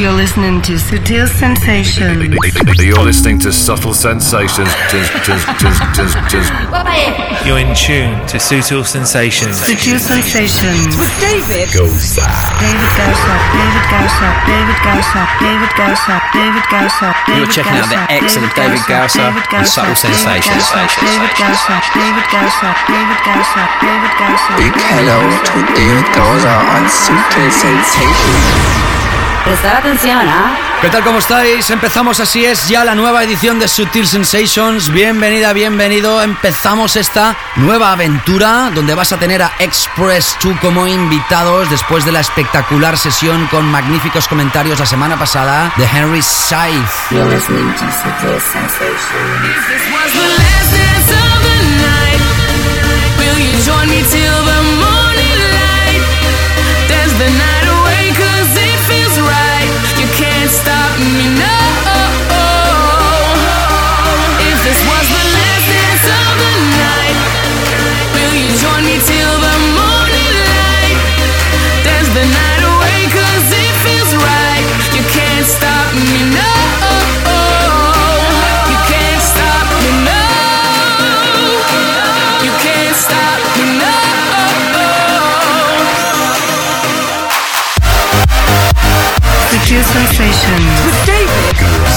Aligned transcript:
You're 0.00 0.16
listening 0.16 0.64
to 0.64 0.80
Sutil 0.80 1.28
Sensations. 1.28 2.32
You're 2.80 3.04
listening 3.04 3.36
to 3.44 3.52
Subtle 3.52 3.92
Sensations. 3.92 4.72
You're 7.44 7.60
in 7.60 7.76
tune 7.76 8.16
to 8.32 8.40
Sutil 8.40 8.80
Sensations. 8.80 9.60
Sutil 9.60 10.00
Sensations. 10.00 10.96
With 10.96 11.12
David. 11.20 11.68
Gosa. 11.76 12.24
David 12.64 12.88
Gausa, 12.96 13.36
David 13.52 13.84
Gausa, 13.92 14.30
David 14.48 14.80
Gausa, 14.80 15.22
David 15.36 15.72
Gausa, 15.76 16.16
David 16.32 16.64
Gausa. 16.72 17.08
You're 17.36 17.52
checking 17.52 17.76
out 17.76 17.92
the 17.92 18.00
excellent 18.08 18.56
David 18.56 18.80
Gausa 18.88 19.36
and 19.52 19.68
Subtle 19.68 20.00
Sensations. 20.00 20.64
David 20.96 21.36
Gausa, 21.36 21.76
David 21.92 22.24
Gausa, 22.32 22.72
David 22.88 23.20
Gausa, 23.20 23.62
David 23.84 24.12
Gausa. 24.16 24.52
Big 24.64 24.72
hello 24.96 25.20
to 25.28 25.56
David 25.76 26.08
Gausa 26.16 26.56
on 26.72 26.88
Sutil 26.88 27.52
Sensations. 27.52 28.99
Prestar 29.44 29.76
atención, 29.76 30.28
¿ah? 30.28 30.56
¿Qué 30.80 30.88
tal? 30.88 31.04
¿Cómo 31.04 31.18
estáis? 31.18 31.68
Empezamos 31.70 32.20
así 32.20 32.44
es 32.44 32.68
ya 32.68 32.84
la 32.84 32.94
nueva 32.94 33.22
edición 33.22 33.58
de 33.58 33.68
Sutil 33.68 34.06
Sensations. 34.06 34.90
Bienvenida, 34.90 35.52
bienvenido. 35.52 36.22
Empezamos 36.22 36.96
esta 36.96 37.36
nueva 37.56 37.92
aventura 37.92 38.70
donde 38.74 38.94
vas 38.94 39.12
a 39.12 39.18
tener 39.18 39.42
a 39.42 39.52
Express 39.58 40.36
2 40.42 40.58
como 40.60 40.86
invitados 40.86 41.68
después 41.70 42.04
de 42.04 42.12
la 42.12 42.20
espectacular 42.20 42.96
sesión 42.96 43.46
con 43.48 43.66
magníficos 43.66 44.26
comentarios 44.26 44.78
la 44.78 44.86
semana 44.86 45.18
pasada 45.18 45.72
de 45.76 45.84
Henry 45.84 46.22
Scythe. 46.22 46.86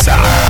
David. 0.06 0.43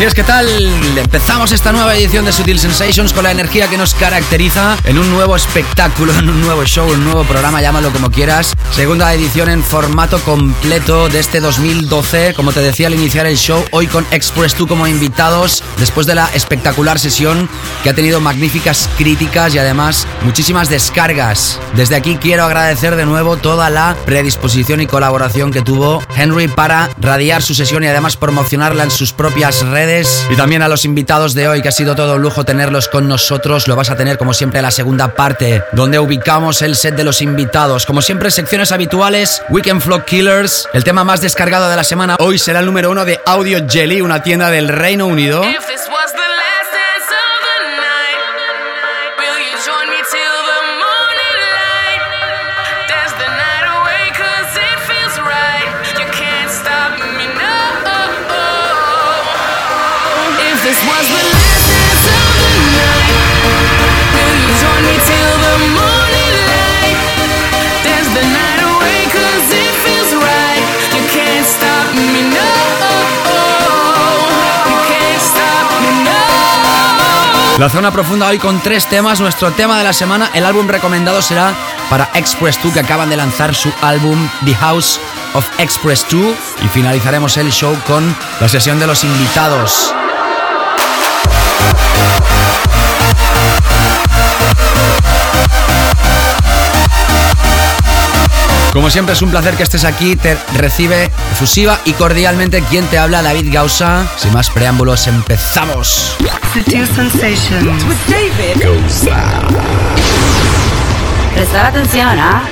Es, 0.00 0.14
¿qué 0.14 0.22
tal? 0.22 0.48
Empezamos 0.96 1.52
esta 1.52 1.72
nueva 1.72 1.94
edición 1.94 2.24
de 2.24 2.32
Sutil 2.32 2.58
Sensations 2.58 3.12
con 3.12 3.22
la 3.22 3.32
energía 3.32 3.68
que 3.68 3.76
nos 3.76 3.92
caracteriza 3.92 4.78
en 4.84 4.98
un 4.98 5.10
nuevo 5.10 5.36
espectáculo, 5.36 6.14
en 6.18 6.30
un 6.30 6.40
nuevo 6.40 6.64
show, 6.64 6.90
un 6.90 7.04
nuevo 7.04 7.24
programa, 7.24 7.60
llámalo 7.60 7.92
como 7.92 8.10
quieras. 8.10 8.54
Segunda 8.74 9.12
edición 9.12 9.50
en 9.50 9.62
formato 9.62 10.18
completo 10.20 11.10
de 11.10 11.18
este 11.18 11.40
2012. 11.40 12.32
Como 12.32 12.52
te 12.52 12.60
decía 12.60 12.86
al 12.86 12.94
iniciar 12.94 13.26
el 13.26 13.36
show, 13.36 13.62
hoy 13.72 13.88
con 13.88 14.06
Express 14.10 14.56
2 14.56 14.66
como 14.66 14.86
invitados, 14.86 15.62
después 15.78 16.06
de 16.06 16.14
la 16.14 16.30
espectacular 16.32 16.98
sesión 16.98 17.50
que 17.82 17.90
ha 17.90 17.94
tenido 17.94 18.20
magníficas 18.20 18.88
críticas 18.98 19.54
y 19.54 19.58
además 19.58 20.06
muchísimas 20.22 20.68
descargas. 20.68 21.58
Desde 21.74 21.96
aquí 21.96 22.16
quiero 22.16 22.44
agradecer 22.44 22.96
de 22.96 23.06
nuevo 23.06 23.36
toda 23.36 23.70
la 23.70 23.96
predisposición 24.04 24.80
y 24.80 24.86
colaboración 24.86 25.52
que 25.52 25.62
tuvo 25.62 26.02
Henry 26.14 26.48
para 26.48 26.90
radiar 27.00 27.42
su 27.42 27.54
sesión 27.54 27.84
y 27.84 27.86
además 27.86 28.16
promocionarla 28.16 28.84
en 28.84 28.90
sus 28.90 29.12
propias 29.12 29.66
redes. 29.66 30.26
Y 30.30 30.36
también 30.36 30.62
a 30.62 30.68
los 30.68 30.84
invitados 30.84 31.34
de 31.34 31.48
hoy, 31.48 31.62
que 31.62 31.68
ha 31.68 31.72
sido 31.72 31.94
todo 31.94 32.16
un 32.16 32.22
lujo 32.22 32.44
tenerlos 32.44 32.88
con 32.88 33.08
nosotros. 33.08 33.68
Lo 33.68 33.76
vas 33.76 33.90
a 33.90 33.96
tener 33.96 34.18
como 34.18 34.34
siempre 34.34 34.58
en 34.58 34.64
la 34.64 34.70
segunda 34.70 35.14
parte, 35.14 35.62
donde 35.72 35.98
ubicamos 35.98 36.62
el 36.62 36.76
set 36.76 36.96
de 36.96 37.04
los 37.04 37.22
invitados. 37.22 37.86
Como 37.86 38.02
siempre, 38.02 38.30
secciones 38.30 38.72
habituales, 38.72 39.42
Weekend 39.48 39.80
Flow 39.80 40.04
Killers. 40.04 40.68
El 40.72 40.84
tema 40.84 41.04
más 41.04 41.20
descargado 41.20 41.68
de 41.68 41.76
la 41.76 41.84
semana 41.84 42.16
hoy 42.18 42.38
será 42.38 42.60
el 42.60 42.66
número 42.66 42.90
uno 42.90 43.04
de 43.04 43.20
Audio 43.26 43.60
Jelly, 43.68 44.00
una 44.00 44.22
tienda 44.22 44.50
del 44.50 44.68
Reino 44.68 45.06
Unido. 45.06 45.42
If 45.44 45.66
this 45.66 45.88
was 45.88 46.19
La 77.58 77.68
zona 77.68 77.90
profunda 77.90 78.28
hoy 78.28 78.38
con 78.38 78.60
tres 78.60 78.86
temas. 78.86 79.20
Nuestro 79.20 79.50
tema 79.52 79.76
de 79.78 79.84
la 79.84 79.92
semana, 79.92 80.30
el 80.34 80.44
álbum 80.44 80.66
recomendado 80.66 81.20
será 81.20 81.52
para 81.90 82.08
Express 82.14 82.58
2 82.62 82.72
que 82.72 82.80
acaban 82.80 83.10
de 83.10 83.16
lanzar 83.16 83.54
su 83.54 83.72
álbum 83.82 84.28
The 84.44 84.54
House 84.54 84.98
of 85.34 85.46
Express 85.58 86.06
2 86.10 86.22
y 86.64 86.68
finalizaremos 86.68 87.36
el 87.36 87.50
show 87.52 87.76
con 87.86 88.16
la 88.40 88.48
sesión 88.48 88.78
de 88.78 88.86
los 88.86 89.04
invitados. 89.04 89.94
Como 98.72 98.88
siempre 98.88 99.14
es 99.14 99.22
un 99.22 99.30
placer 99.30 99.56
que 99.56 99.64
estés 99.64 99.84
aquí, 99.84 100.14
te 100.14 100.38
recibe 100.56 101.10
efusiva 101.32 101.80
y 101.84 101.92
cordialmente 101.92 102.62
quien 102.62 102.86
te 102.86 102.98
habla, 102.98 103.20
David 103.20 103.52
Gausa. 103.52 104.06
Sin 104.16 104.32
más 104.32 104.48
preámbulos, 104.48 105.08
empezamos. 105.08 106.16
Prestar 111.34 111.66
atención, 111.66 112.18
¿ah? 112.20 112.42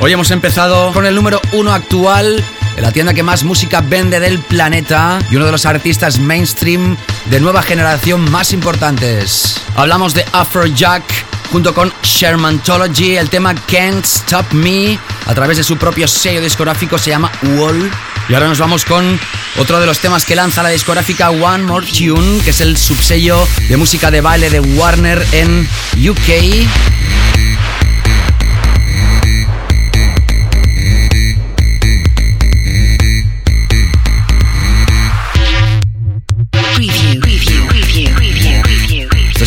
Hoy 0.00 0.12
hemos 0.12 0.30
empezado 0.30 0.92
con 0.92 1.06
el 1.06 1.14
número 1.14 1.40
uno 1.52 1.72
actual 1.72 2.44
en 2.76 2.82
la 2.82 2.92
tienda 2.92 3.14
que 3.14 3.22
más 3.22 3.44
música 3.44 3.80
vende 3.80 4.20
del 4.20 4.38
planeta 4.38 5.18
y 5.30 5.36
uno 5.36 5.46
de 5.46 5.52
los 5.52 5.64
artistas 5.64 6.18
mainstream 6.18 6.96
de 7.26 7.40
nueva 7.40 7.62
generación 7.62 8.30
más 8.30 8.52
importantes. 8.52 9.62
Hablamos 9.76 10.12
de 10.12 10.26
Afrojack 10.32 11.31
junto 11.52 11.74
con 11.74 11.92
Shermantology, 12.02 13.16
el 13.16 13.28
tema 13.28 13.54
Can't 13.54 14.06
Stop 14.06 14.54
Me 14.54 14.98
a 15.26 15.34
través 15.34 15.58
de 15.58 15.62
su 15.62 15.76
propio 15.76 16.08
sello 16.08 16.40
discográfico 16.40 16.96
se 16.96 17.10
llama 17.10 17.30
Wall. 17.56 17.90
Y 18.28 18.34
ahora 18.34 18.48
nos 18.48 18.58
vamos 18.58 18.86
con 18.86 19.20
otro 19.58 19.78
de 19.78 19.84
los 19.84 19.98
temas 19.98 20.24
que 20.24 20.34
lanza 20.34 20.62
la 20.62 20.70
discográfica 20.70 21.30
One 21.30 21.64
More 21.64 21.86
Tune, 21.86 22.40
que 22.42 22.50
es 22.50 22.60
el 22.62 22.78
subsello 22.78 23.46
de 23.68 23.76
música 23.76 24.10
de 24.10 24.22
baile 24.22 24.48
de 24.48 24.60
Warner 24.60 25.26
en 25.32 25.68
UK. 25.98 27.21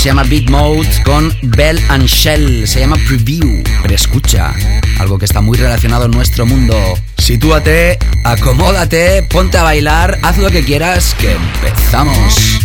Se 0.06 0.10
llama 0.10 0.24
Beat 0.25 0.52
Mode 0.52 0.88
con 1.04 1.36
Bell 1.42 1.81
and 1.90 2.06
Shell. 2.06 2.68
Se 2.68 2.80
llama 2.80 2.96
Preview. 3.07 3.63
Pero 3.81 3.96
escucha, 3.96 4.54
algo 5.00 5.18
que 5.18 5.25
está 5.25 5.42
muy 5.42 5.57
relacionado 5.57 6.06
en 6.06 6.12
nuestro 6.12 6.46
mundo. 6.46 6.78
Sitúate, 7.18 7.98
acomódate, 8.24 9.24
ponte 9.24 9.57
a 9.57 9.63
bailar, 9.63 10.19
haz 10.22 10.38
lo 10.38 10.52
que 10.52 10.63
quieras, 10.63 11.16
que 11.16 11.31
empezamos. 11.31 12.64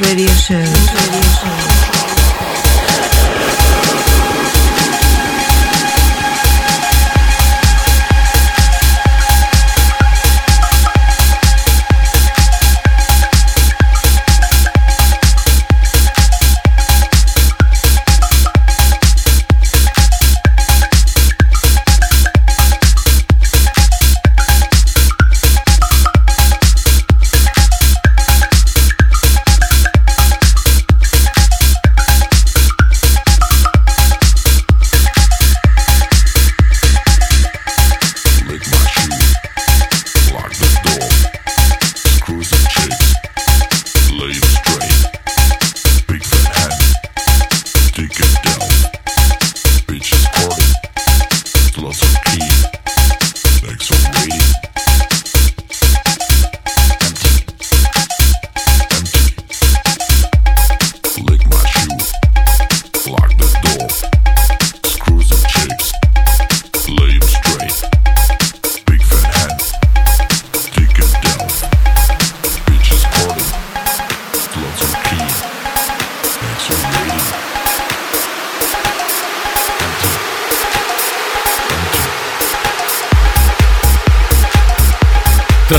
Radio 0.00 0.26
Show. 0.26 0.63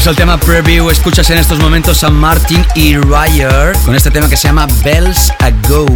Tras 0.06 0.18
el 0.18 0.18
tema 0.18 0.40
preview, 0.40 0.92
escuchas 0.92 1.32
en 1.32 1.40
estos 1.40 1.58
momentos 1.58 2.04
a 2.04 2.12
Martin 2.12 2.64
y 2.76 2.96
Ryer 2.96 3.76
con 3.86 3.96
este 3.96 4.12
tema 4.12 4.30
que 4.30 4.38
se 4.38 4.48
llama 4.48 4.68
Bells 4.84 5.34
a 5.40 5.50
Go 5.68 5.88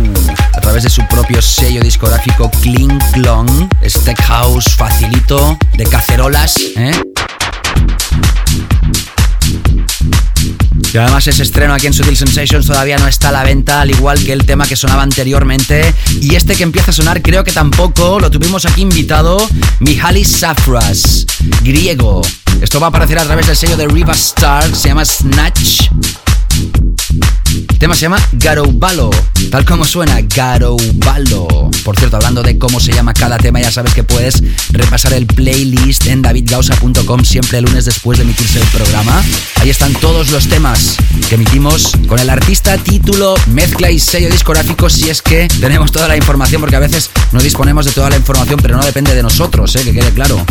a 0.52 0.62
través 0.62 0.82
de 0.82 0.90
su 0.90 1.08
propio 1.08 1.44
sello 1.44 1.80
discográfico 1.80 2.50
Kling 2.64 2.98
Klong. 3.14 3.70
Este 3.84 4.16
house 4.16 4.66
facilito 4.76 5.56
de 5.78 5.84
cacerolas, 5.84 6.56
¿eh? 6.76 6.92
Y 10.92 10.98
además 10.98 11.28
ese 11.28 11.44
estreno 11.44 11.76
aquí 11.76 11.86
en 11.86 11.94
Sutil 11.94 12.18
Sensations 12.18 12.66
todavía 12.66 12.98
no 12.98 13.08
está 13.08 13.30
a 13.30 13.32
la 13.32 13.44
venta, 13.44 13.82
al 13.82 13.92
igual 13.92 14.24
que 14.24 14.34
el 14.34 14.44
tema 14.44 14.66
que 14.66 14.76
sonaba 14.76 15.04
anteriormente. 15.04 15.94
Y 16.20 16.34
este 16.34 16.56
que 16.56 16.64
empieza 16.64 16.90
a 16.90 16.94
sonar 16.96 17.22
creo 17.22 17.44
que 17.44 17.52
tampoco, 17.52 18.20
lo 18.20 18.32
tuvimos 18.32 18.66
aquí 18.66 18.82
invitado, 18.82 19.38
Mihalis 19.80 20.32
Safras, 20.32 21.28
griego, 21.62 22.24
Esto 22.62 22.80
va 22.80 22.88
a 22.88 22.90
aparecer 22.90 23.18
a 23.18 23.24
través 23.24 23.48
del 23.48 23.56
sello 23.56 23.78
de 23.78 23.88
Riva 23.88 24.14
Star, 24.14 24.76
se 24.76 24.90
llama 24.90 25.06
Snatch. 25.06 25.90
El 27.56 27.80
tema 27.80 27.96
se 27.96 28.02
llama 28.02 28.20
Garobalo, 28.34 29.10
tal 29.50 29.64
como 29.64 29.86
suena, 29.86 30.20
Garobalo. 30.22 31.72
Por 31.86 31.98
cierto, 31.98 32.18
hablando 32.18 32.44
de 32.44 32.58
cómo 32.58 32.82
se 32.82 32.92
llama 32.92 33.14
cada 33.14 33.38
tema, 33.38 33.62
ya 33.62 33.72
sabes 33.72 33.94
que 33.94 34.04
puedes 34.04 34.44
repasar 34.72 35.14
el 35.14 35.26
playlist 35.26 36.08
en 36.08 36.22
davidgausa.com 36.22 37.24
siempre 37.24 37.60
el 37.60 37.66
lunes 37.66 37.86
después 37.86 38.18
de 38.18 38.26
emitirse 38.26 38.60
el 38.60 38.68
programa. 38.68 39.24
Ahí 39.62 39.70
están 39.70 39.94
todos 39.94 40.30
los 40.30 40.48
temas 40.48 40.98
que 41.30 41.36
emitimos 41.36 41.94
con 42.08 42.20
el 42.20 42.30
artista, 42.30 42.78
título, 42.78 43.36
mezcla 43.48 43.90
y 43.90 44.00
sello 44.00 44.30
discográfico 44.30 44.90
si 44.90 45.10
es 45.10 45.22
que 45.22 45.48
tenemos 45.62 45.92
toda 45.94 46.10
la 46.10 46.18
información, 46.18 46.60
porque 46.60 46.76
a 46.76 46.80
veces 46.80 47.10
no 47.32 47.40
disponemos 47.40 47.86
de 47.86 47.92
toda 47.94 48.10
la 48.10 48.18
información, 48.18 48.60
pero 48.62 48.76
no 48.76 48.84
depende 48.84 49.16
de 49.16 49.24
nosotros, 49.24 49.74
¿eh? 49.78 49.84
que 49.84 49.94
quede 49.94 50.12
claro. 50.12 50.46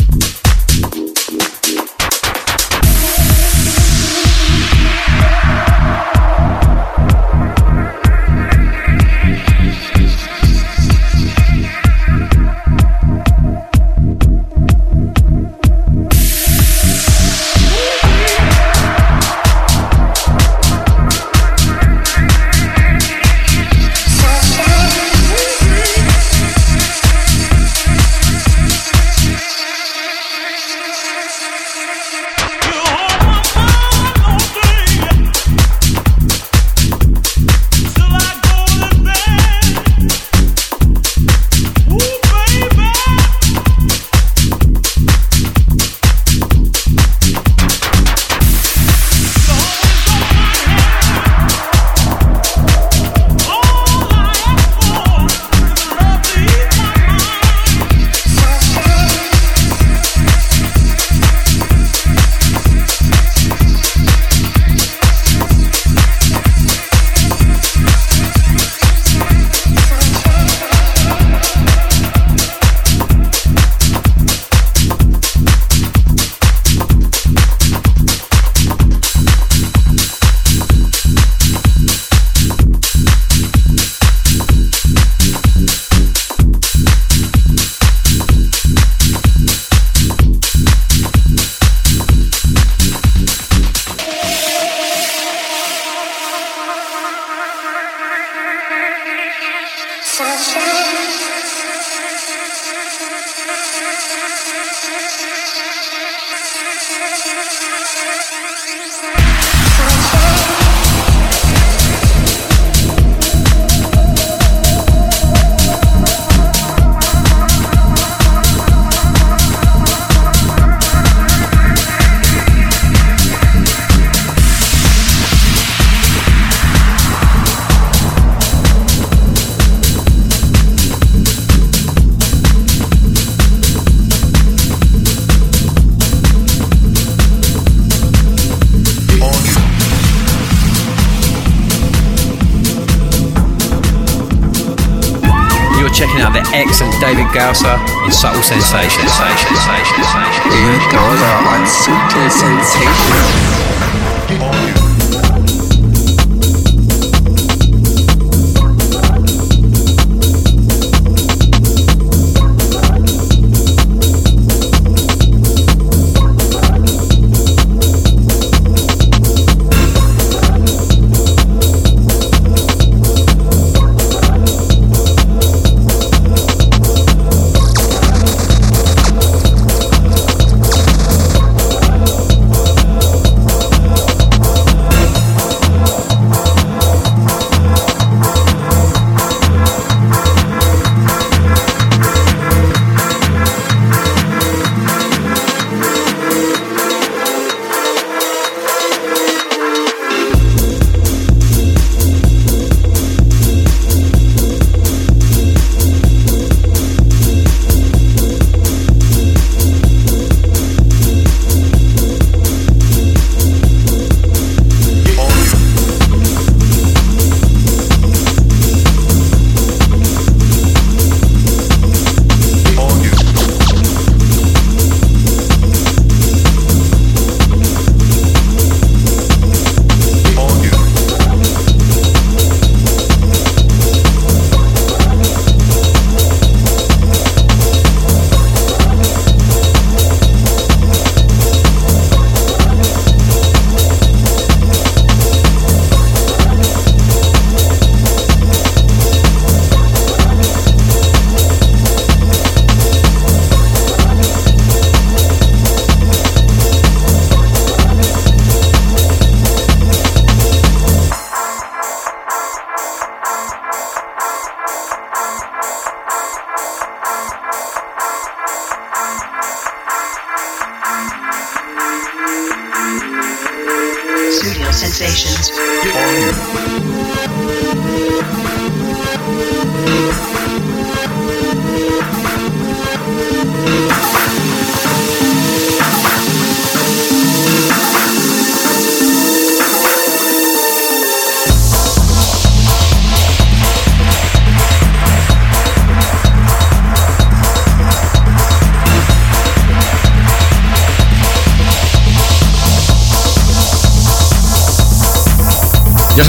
David 150.88 151.00
Gausa 151.00 151.32
on 151.48 151.66
Subtle 151.66 152.30
Sensations. 152.30 153.58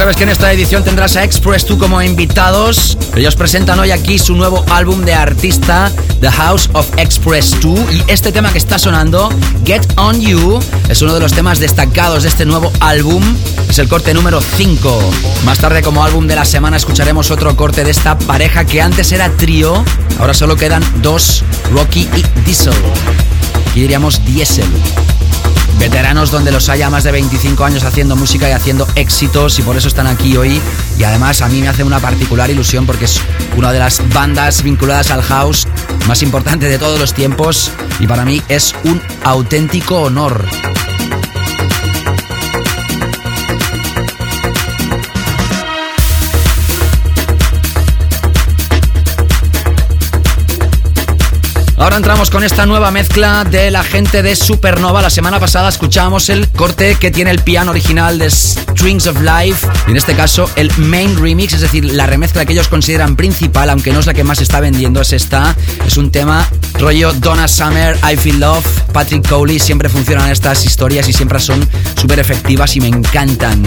Sabes 0.09 0.17
que 0.17 0.23
en 0.23 0.29
esta 0.29 0.51
edición 0.51 0.83
tendrás 0.83 1.15
a 1.17 1.23
Express 1.23 1.67
2 1.67 1.77
como 1.77 2.01
invitados. 2.01 2.97
Ellos 3.15 3.35
presentan 3.35 3.79
hoy 3.79 3.91
aquí 3.91 4.17
su 4.17 4.33
nuevo 4.33 4.65
álbum 4.71 5.05
de 5.05 5.13
artista, 5.13 5.91
The 6.19 6.31
House 6.31 6.67
of 6.73 6.87
Express 6.97 7.55
2. 7.61 7.79
Y 7.93 8.03
este 8.07 8.31
tema 8.31 8.51
que 8.51 8.57
está 8.57 8.79
sonando, 8.79 9.29
Get 9.65 9.85
On 9.97 10.19
You, 10.19 10.59
es 10.89 11.03
uno 11.03 11.13
de 11.13 11.19
los 11.19 11.33
temas 11.33 11.59
destacados 11.59 12.23
de 12.23 12.29
este 12.29 12.43
nuevo 12.43 12.71
álbum. 12.79 13.23
Es 13.69 13.77
el 13.77 13.87
corte 13.87 14.15
número 14.15 14.41
5. 14.41 15.11
Más 15.45 15.59
tarde, 15.59 15.83
como 15.83 16.03
álbum 16.03 16.25
de 16.25 16.35
la 16.35 16.45
semana, 16.45 16.77
escucharemos 16.77 17.29
otro 17.29 17.55
corte 17.55 17.83
de 17.83 17.91
esta 17.91 18.17
pareja 18.17 18.65
que 18.65 18.81
antes 18.81 19.11
era 19.11 19.29
trío. 19.29 19.83
Ahora 20.19 20.33
solo 20.33 20.55
quedan 20.55 20.83
dos, 21.03 21.43
Rocky 21.71 22.09
y 22.15 22.41
Diesel. 22.45 22.73
Aquí 23.69 23.81
diríamos 23.81 24.25
Diesel. 24.25 24.65
Veteranos 25.79 26.29
donde 26.29 26.51
los 26.51 26.67
haya 26.67 26.89
más 26.89 27.05
de 27.05 27.11
25 27.11 27.63
años 27.63 27.83
haciendo 27.83 28.17
música 28.17 28.49
y 28.49 28.51
haciendo 28.51 28.85
éxitos 28.95 29.57
y 29.59 29.61
por 29.61 29.77
eso 29.77 29.87
están 29.87 30.07
aquí 30.07 30.35
hoy. 30.35 30.61
Y 30.97 31.03
además 31.03 31.41
a 31.41 31.47
mí 31.47 31.61
me 31.61 31.69
hace 31.69 31.83
una 31.83 31.99
particular 31.99 32.49
ilusión 32.49 32.85
porque 32.85 33.05
es 33.05 33.21
una 33.55 33.71
de 33.71 33.79
las 33.79 34.01
bandas 34.13 34.61
vinculadas 34.61 35.09
al 35.11 35.21
house 35.21 35.67
más 36.07 36.21
importante 36.21 36.67
de 36.67 36.77
todos 36.77 36.99
los 36.99 37.13
tiempos 37.13 37.71
y 37.99 38.07
para 38.07 38.25
mí 38.25 38.41
es 38.49 38.75
un 38.83 39.01
auténtico 39.23 40.01
honor. 40.01 40.45
Ahora 51.89 51.97
entramos 51.97 52.29
con 52.29 52.43
esta 52.43 52.67
nueva 52.67 52.91
mezcla 52.91 53.43
de 53.43 53.71
la 53.71 53.83
gente 53.83 54.21
de 54.21 54.35
Supernova. 54.35 55.01
La 55.01 55.09
semana 55.09 55.39
pasada 55.39 55.69
escuchábamos 55.69 56.29
el 56.29 56.47
corte 56.49 56.93
que 56.93 57.09
tiene 57.09 57.31
el 57.31 57.39
piano 57.39 57.71
original 57.71 58.19
de 58.19 58.29
Strings 58.29 59.07
of 59.07 59.19
Life. 59.21 59.67
Y 59.87 59.91
en 59.91 59.97
este 59.97 60.13
caso, 60.13 60.47
el 60.55 60.71
main 60.77 61.19
remix, 61.19 61.53
es 61.53 61.61
decir, 61.61 61.85
la 61.85 62.05
remezcla 62.05 62.45
que 62.45 62.53
ellos 62.53 62.67
consideran 62.67 63.15
principal, 63.15 63.71
aunque 63.71 63.91
no 63.91 64.01
es 64.01 64.05
la 64.05 64.13
que 64.13 64.23
más 64.23 64.39
está 64.39 64.59
vendiendo, 64.59 65.01
es 65.01 65.13
esta. 65.13 65.55
Es 65.83 65.97
un 65.97 66.11
tema 66.11 66.47
rollo 66.77 67.11
Donna 67.13 67.47
Summer, 67.47 67.97
I 68.07 68.15
Feel 68.17 68.39
Love, 68.39 68.67
Patrick 68.93 69.27
Cowley. 69.27 69.57
Siempre 69.57 69.89
funcionan 69.89 70.29
estas 70.29 70.63
historias 70.65 71.09
y 71.09 71.13
siempre 71.13 71.39
son 71.39 71.67
súper 71.99 72.19
efectivas 72.19 72.75
y 72.75 72.81
me 72.81 72.87
encantan. 72.89 73.63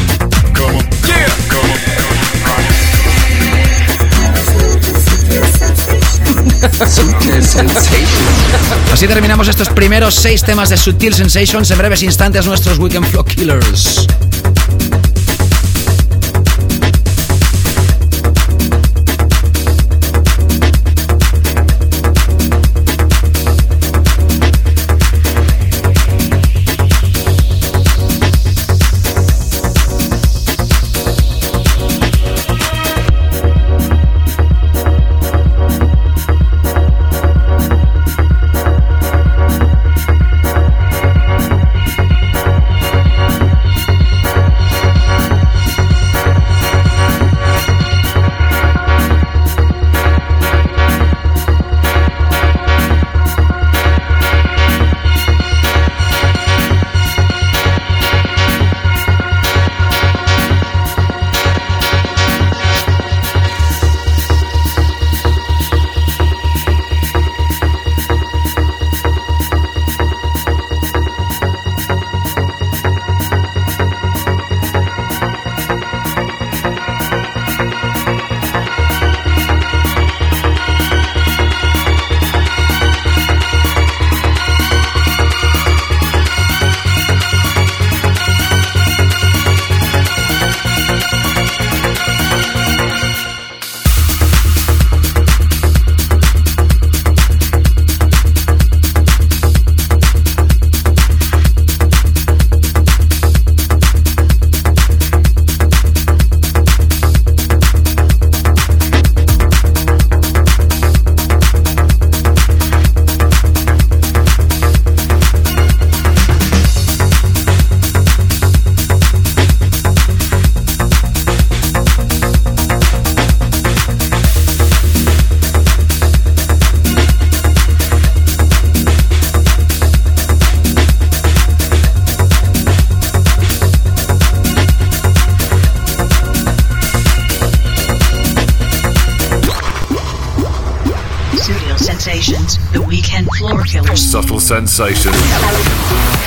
Así 8.92 9.08
terminamos 9.08 9.48
estos 9.48 9.68
primeros 9.70 10.14
seis 10.14 10.42
temas 10.42 10.68
de 10.68 10.76
Sutil 10.76 11.14
Sensations. 11.14 11.70
En 11.70 11.78
breves 11.78 12.02
instantes, 12.02 12.46
nuestros 12.46 12.78
Weekend 12.78 13.06
Flow 13.06 13.24
Killers. 13.24 14.06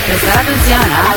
Prestar 0.07 0.39
atención, 0.39 0.81
¿ah? 0.91 1.13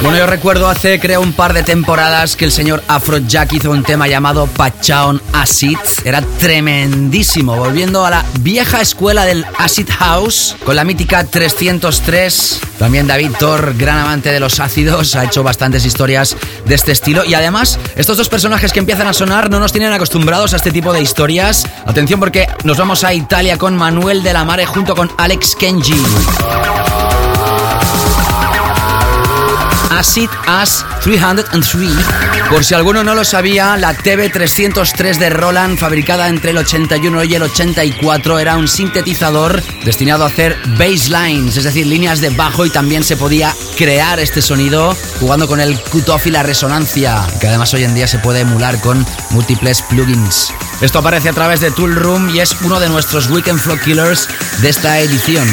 Bueno, 0.00 0.18
yo 0.18 0.26
recuerdo 0.26 0.68
hace, 0.68 1.00
creo, 1.00 1.20
un 1.20 1.32
par 1.32 1.54
de 1.54 1.62
temporadas 1.62 2.36
que 2.36 2.44
el 2.44 2.52
señor 2.52 2.82
Afrojack 2.88 3.52
hizo 3.54 3.70
un 3.70 3.82
tema 3.82 4.06
llamado 4.06 4.46
Pachaon 4.46 5.20
Acid. 5.32 5.78
Era 6.04 6.20
tremendísimo. 6.38 7.56
Volviendo 7.56 8.04
a 8.04 8.10
la 8.10 8.24
vieja 8.40 8.80
escuela 8.80 9.24
del 9.24 9.44
Acid 9.58 9.88
House, 9.90 10.56
con 10.64 10.76
la 10.76 10.84
mítica 10.84 11.24
303. 11.24 12.60
También 12.78 13.06
David 13.06 13.32
Thor, 13.38 13.74
gran 13.76 13.98
amante 13.98 14.32
de 14.32 14.40
los 14.40 14.60
ácidos, 14.60 15.14
ha 15.16 15.24
hecho 15.24 15.42
bastantes 15.42 15.84
historias 15.84 16.36
de 16.64 16.74
este 16.74 16.92
estilo. 16.92 17.24
Y 17.24 17.34
además, 17.34 17.78
estos 17.96 18.16
dos 18.16 18.28
personajes 18.28 18.72
que 18.72 18.80
empiezan 18.80 19.06
a 19.06 19.12
sonar 19.12 19.50
no 19.50 19.60
nos 19.60 19.72
tienen 19.72 19.92
acostumbrados 19.92 20.52
a 20.52 20.56
este 20.56 20.70
tipo 20.70 20.92
de 20.92 21.00
historias. 21.00 21.66
Atención 21.86 22.20
porque 22.20 22.48
nos 22.64 22.76
vamos 22.76 23.04
a 23.04 23.14
Italia 23.14 23.58
con 23.58 23.76
Manuel 23.76 24.22
de 24.22 24.32
la 24.32 24.44
Mare 24.44 24.66
junto 24.66 24.94
con 24.94 25.10
Alex 25.16 25.56
Kenji. 25.56 25.94
Acid 29.94 30.28
As 30.46 30.84
303. 31.02 31.90
Por 32.50 32.64
si 32.64 32.74
alguno 32.74 33.04
no 33.04 33.14
lo 33.14 33.24
sabía, 33.24 33.76
la 33.76 33.96
TB303 33.96 35.18
de 35.18 35.30
Roland, 35.30 35.78
fabricada 35.78 36.28
entre 36.28 36.50
el 36.50 36.58
81 36.58 37.24
y 37.24 37.34
el 37.34 37.42
84, 37.42 38.38
era 38.38 38.56
un 38.56 38.68
sintetizador 38.68 39.62
destinado 39.84 40.24
a 40.24 40.28
hacer 40.28 40.56
basslines, 40.78 41.56
es 41.56 41.64
decir, 41.64 41.86
líneas 41.86 42.20
de 42.20 42.30
bajo 42.30 42.66
y 42.66 42.70
también 42.70 43.04
se 43.04 43.16
podía 43.16 43.54
crear 43.76 44.18
este 44.18 44.42
sonido 44.42 44.96
jugando 45.20 45.46
con 45.46 45.60
el 45.60 45.78
cutoff 45.80 46.26
y 46.26 46.30
la 46.30 46.42
resonancia, 46.42 47.26
que 47.40 47.48
además 47.48 47.72
hoy 47.74 47.84
en 47.84 47.94
día 47.94 48.08
se 48.08 48.18
puede 48.18 48.40
emular 48.40 48.80
con 48.80 49.06
múltiples 49.30 49.82
plugins. 49.82 50.52
Esto 50.80 50.98
aparece 50.98 51.28
a 51.28 51.32
través 51.32 51.60
de 51.60 51.70
Tool 51.70 51.94
Room 51.94 52.30
y 52.30 52.40
es 52.40 52.56
uno 52.62 52.80
de 52.80 52.88
nuestros 52.88 53.28
Weekend 53.30 53.60
Flow 53.60 53.78
Killers 53.78 54.28
de 54.60 54.68
esta 54.68 54.98
edición. 54.98 55.48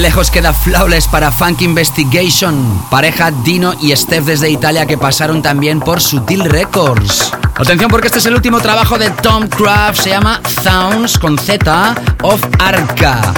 Lejos 0.00 0.30
queda 0.30 0.54
Flawless 0.54 1.06
para 1.06 1.30
Funk 1.30 1.60
Investigation. 1.60 2.82
Pareja 2.90 3.30
Dino 3.30 3.74
y 3.82 3.94
Steph 3.94 4.24
desde 4.24 4.48
Italia 4.48 4.86
que 4.86 4.96
pasaron 4.96 5.42
también 5.42 5.78
por 5.78 6.00
Sutil 6.00 6.44
Records. 6.44 7.30
Atención 7.54 7.90
porque 7.90 8.06
este 8.06 8.18
es 8.18 8.26
el 8.26 8.34
último 8.34 8.60
trabajo 8.60 8.96
de 8.96 9.10
Tom 9.10 9.46
Craft. 9.46 10.00
Se 10.00 10.10
llama 10.10 10.40
Sounds 10.62 11.18
con 11.18 11.38
Z 11.38 11.94
of 12.22 12.42
Arca. 12.58 13.34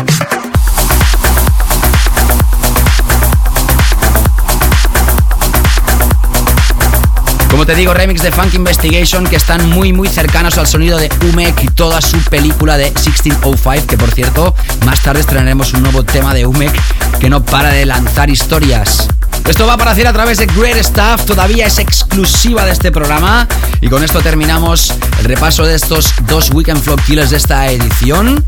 Como 7.53 7.67
te 7.67 7.75
digo, 7.75 7.93
remix 7.93 8.23
de 8.23 8.33
Funk 8.33 8.55
Investigation 8.55 9.27
que 9.27 9.37
están 9.37 9.69
muy 9.69 9.93
muy 9.93 10.09
cercanos 10.09 10.57
al 10.57 10.67
sonido 10.67 10.97
de 10.97 11.11
Umek 11.31 11.63
y 11.63 11.67
toda 11.69 12.01
su 12.01 12.17
película 12.31 12.79
de 12.79 12.87
1605, 12.87 13.87
que 13.87 13.99
por 13.99 14.11
cierto, 14.11 14.55
más 14.87 15.03
tarde 15.03 15.21
estrenaremos 15.21 15.75
un 15.75 15.83
nuevo 15.83 16.03
tema 16.03 16.33
de 16.33 16.47
Umek 16.47 16.73
que 17.21 17.29
no 17.29 17.45
para 17.45 17.69
de 17.69 17.85
lanzar 17.85 18.31
historias. 18.31 19.07
Esto 19.47 19.67
va 19.67 19.73
a 19.73 19.75
aparecer 19.75 20.07
a 20.07 20.15
través 20.15 20.39
de 20.39 20.47
Great 20.47 20.83
Stuff, 20.83 21.27
todavía 21.27 21.67
es 21.67 21.79
exclusiva 21.79 22.65
de 22.65 22.73
este 22.73 22.91
programa. 22.91 23.47
Y 23.83 23.89
con 23.89 24.03
esto 24.03 24.23
terminamos 24.23 24.95
el 25.19 25.27
repaso 25.27 25.67
de 25.67 25.75
estos 25.75 26.15
dos 26.27 26.51
Weekend 26.55 26.83
Flow 26.83 26.97
Killers 27.07 27.31
de 27.31 27.37
esta 27.37 27.71
edición. 27.71 28.43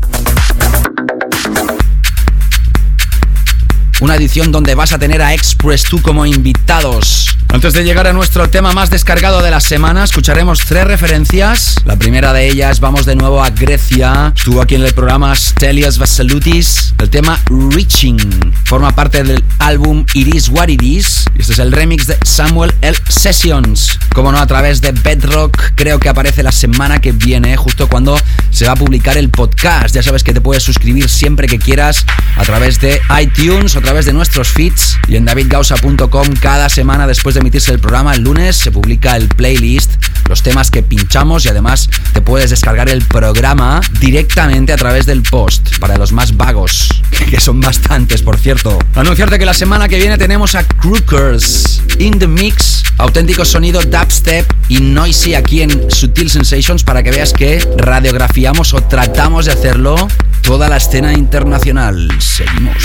Una 3.99 4.15
edición 4.15 4.51
donde 4.51 4.73
vas 4.73 4.93
a 4.93 4.97
tener 4.97 5.21
a 5.21 5.35
Express 5.35 5.83
2 5.91 6.01
como 6.01 6.25
invitados. 6.25 7.24
Antes 7.55 7.73
de 7.73 7.85
llegar 7.85 8.05
a 8.05 8.11
nuestro 8.11 8.49
tema 8.49 8.73
más 8.73 8.89
descargado 8.89 9.41
de 9.41 9.49
la 9.49 9.61
semana, 9.61 10.03
escucharemos 10.03 10.59
tres 10.67 10.83
referencias. 10.83 11.77
La 11.85 11.95
primera 11.95 12.33
de 12.33 12.49
ellas, 12.49 12.81
vamos 12.81 13.05
de 13.05 13.15
nuevo 13.15 13.41
a 13.41 13.49
Grecia. 13.49 14.33
Estuvo 14.35 14.61
aquí 14.61 14.75
en 14.75 14.83
el 14.83 14.93
programa 14.93 15.33
Stelios 15.37 15.97
Vasalutis. 15.97 16.93
El 16.97 17.09
tema 17.09 17.39
Reaching 17.45 18.17
forma 18.65 18.93
parte 18.93 19.23
del 19.23 19.41
álbum 19.59 20.05
Iris 20.13 20.49
What 20.49 20.67
It 20.67 20.81
Is. 20.81 21.25
Este 21.35 21.53
es 21.53 21.59
el 21.59 21.71
remix 21.71 22.07
de 22.07 22.17
Samuel 22.25 22.73
L. 22.81 22.97
Sessions. 23.07 23.99
Como 24.13 24.33
no, 24.33 24.37
a 24.39 24.47
través 24.47 24.81
de 24.81 24.91
Bedrock, 24.91 25.57
creo 25.75 25.97
que 25.97 26.09
aparece 26.09 26.43
la 26.43 26.51
semana 26.51 26.99
que 26.99 27.13
viene, 27.13 27.55
justo 27.55 27.87
cuando 27.87 28.19
se 28.49 28.65
va 28.65 28.73
a 28.73 28.75
publicar 28.75 29.17
el 29.17 29.29
podcast. 29.29 29.95
Ya 29.95 30.03
sabes 30.03 30.25
que 30.25 30.33
te 30.33 30.41
puedes 30.41 30.63
suscribir 30.63 31.07
siempre 31.07 31.47
que 31.47 31.57
quieras 31.57 32.05
a 32.35 32.43
través 32.43 32.81
de 32.81 32.99
iTunes 33.21 33.77
a 33.77 33.81
través 33.81 34.05
de 34.05 34.11
nuestros 34.11 34.49
feeds 34.49 34.97
y 35.07 35.15
en 35.15 35.23
davidgausa.com 35.23 36.27
cada 36.41 36.67
semana 36.67 37.07
después 37.07 37.33
de 37.35 37.44
emitirse 37.45 37.71
el 37.71 37.79
programa 37.79 38.15
el 38.15 38.23
lunes 38.23 38.55
se 38.55 38.71
publica 38.71 39.15
el 39.15 39.27
playlist, 39.27 39.91
los 40.27 40.41
temas 40.41 40.71
que 40.71 40.81
pinchamos 40.81 41.45
y 41.45 41.49
además 41.49 41.91
te 42.11 42.19
puedes 42.19 42.49
descargar 42.49 42.89
el 42.89 43.03
programa 43.03 43.81
directamente 43.99 44.73
a 44.73 44.77
través 44.77 45.05
del 45.05 45.21
post 45.21 45.77
para 45.77 45.95
los 45.95 46.11
más 46.11 46.35
vagos, 46.35 46.89
que 47.29 47.39
son 47.39 47.61
bastantes 47.61 48.23
por 48.23 48.39
cierto. 48.39 48.79
Anunciarte 48.95 49.37
que 49.37 49.45
la 49.45 49.53
semana 49.53 49.87
que 49.87 49.99
viene 49.99 50.17
tenemos 50.17 50.55
a 50.55 50.63
Crookers 50.63 51.83
in 51.99 52.17
the 52.17 52.25
Mix, 52.25 52.81
auténtico 52.97 53.45
sonido 53.45 53.79
dubstep 53.79 54.51
y 54.67 54.79
noisy 54.79 55.35
aquí 55.35 55.61
en 55.61 55.91
Sutil 55.91 56.31
Sensations 56.31 56.83
para 56.83 57.03
que 57.03 57.11
veas 57.11 57.31
que 57.31 57.59
radiografiamos 57.77 58.73
o 58.73 58.81
tratamos 58.81 59.45
de 59.45 59.51
hacerlo 59.51 60.07
toda 60.41 60.67
la 60.67 60.77
escena 60.77 61.13
internacional. 61.13 62.09
Seguimos. 62.19 62.75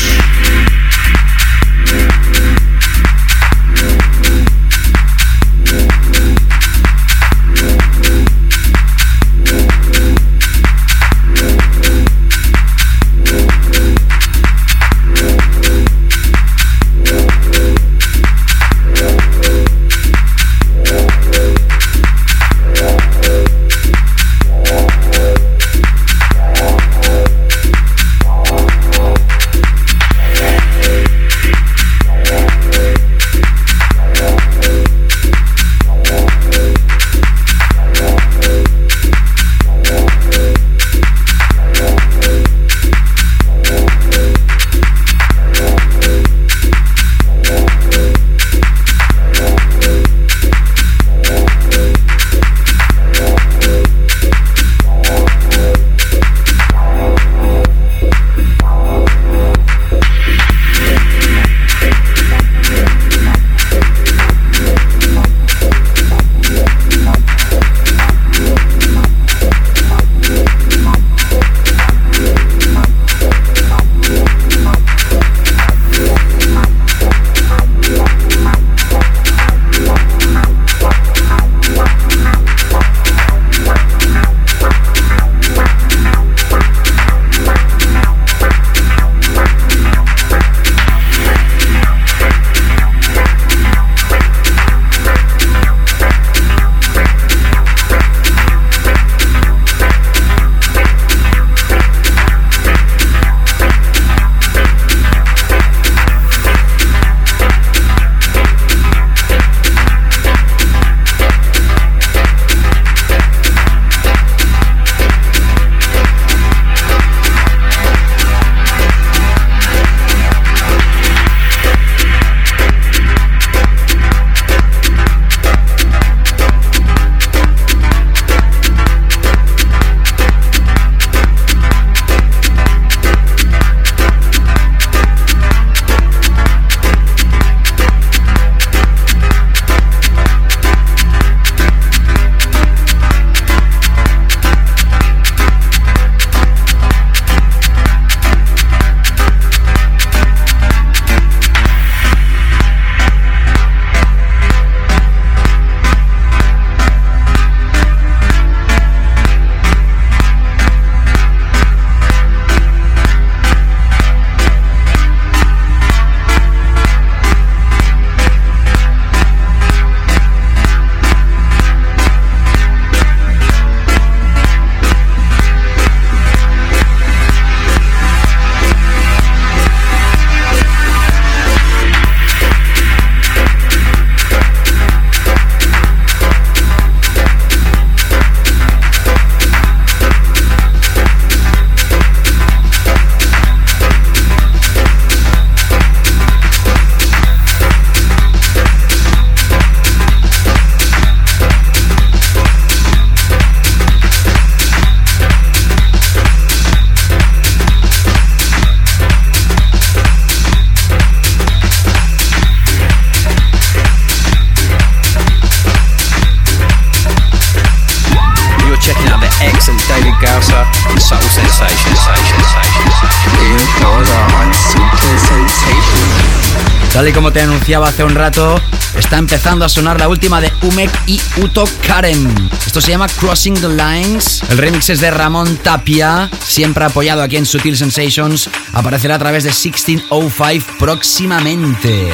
Anunciaba 227.70 227.88
hace 227.88 228.02
un 228.02 228.16
rato, 228.16 228.60
está 228.98 229.16
empezando 229.16 229.64
a 229.64 229.68
sonar 229.68 230.00
la 230.00 230.08
última 230.08 230.40
de 230.40 230.50
Umek 230.62 230.90
y 231.06 231.20
Uto 231.36 231.62
Karen. 231.86 232.50
Esto 232.66 232.80
se 232.80 232.90
llama 232.90 233.06
Crossing 233.06 233.54
the 233.54 233.68
Lines. 233.68 234.42
El 234.50 234.58
remix 234.58 234.90
es 234.90 234.98
de 234.98 235.08
Ramón 235.08 235.56
Tapia, 235.58 236.28
siempre 236.44 236.84
apoyado 236.84 237.22
aquí 237.22 237.36
en 237.36 237.46
Sutil 237.46 237.76
Sensations. 237.76 238.50
Aparecerá 238.72 239.14
a 239.14 239.18
través 239.20 239.44
de 239.44 239.50
1605 239.50 240.66
próximamente. 240.80 242.10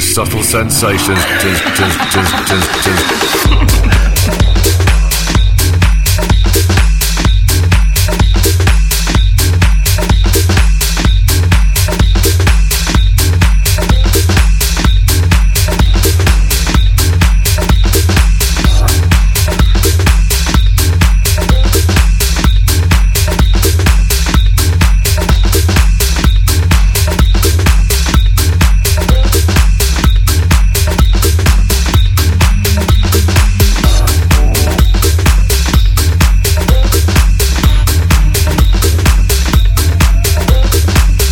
Subtle 0.00 0.42
Sensations. 0.42 1.18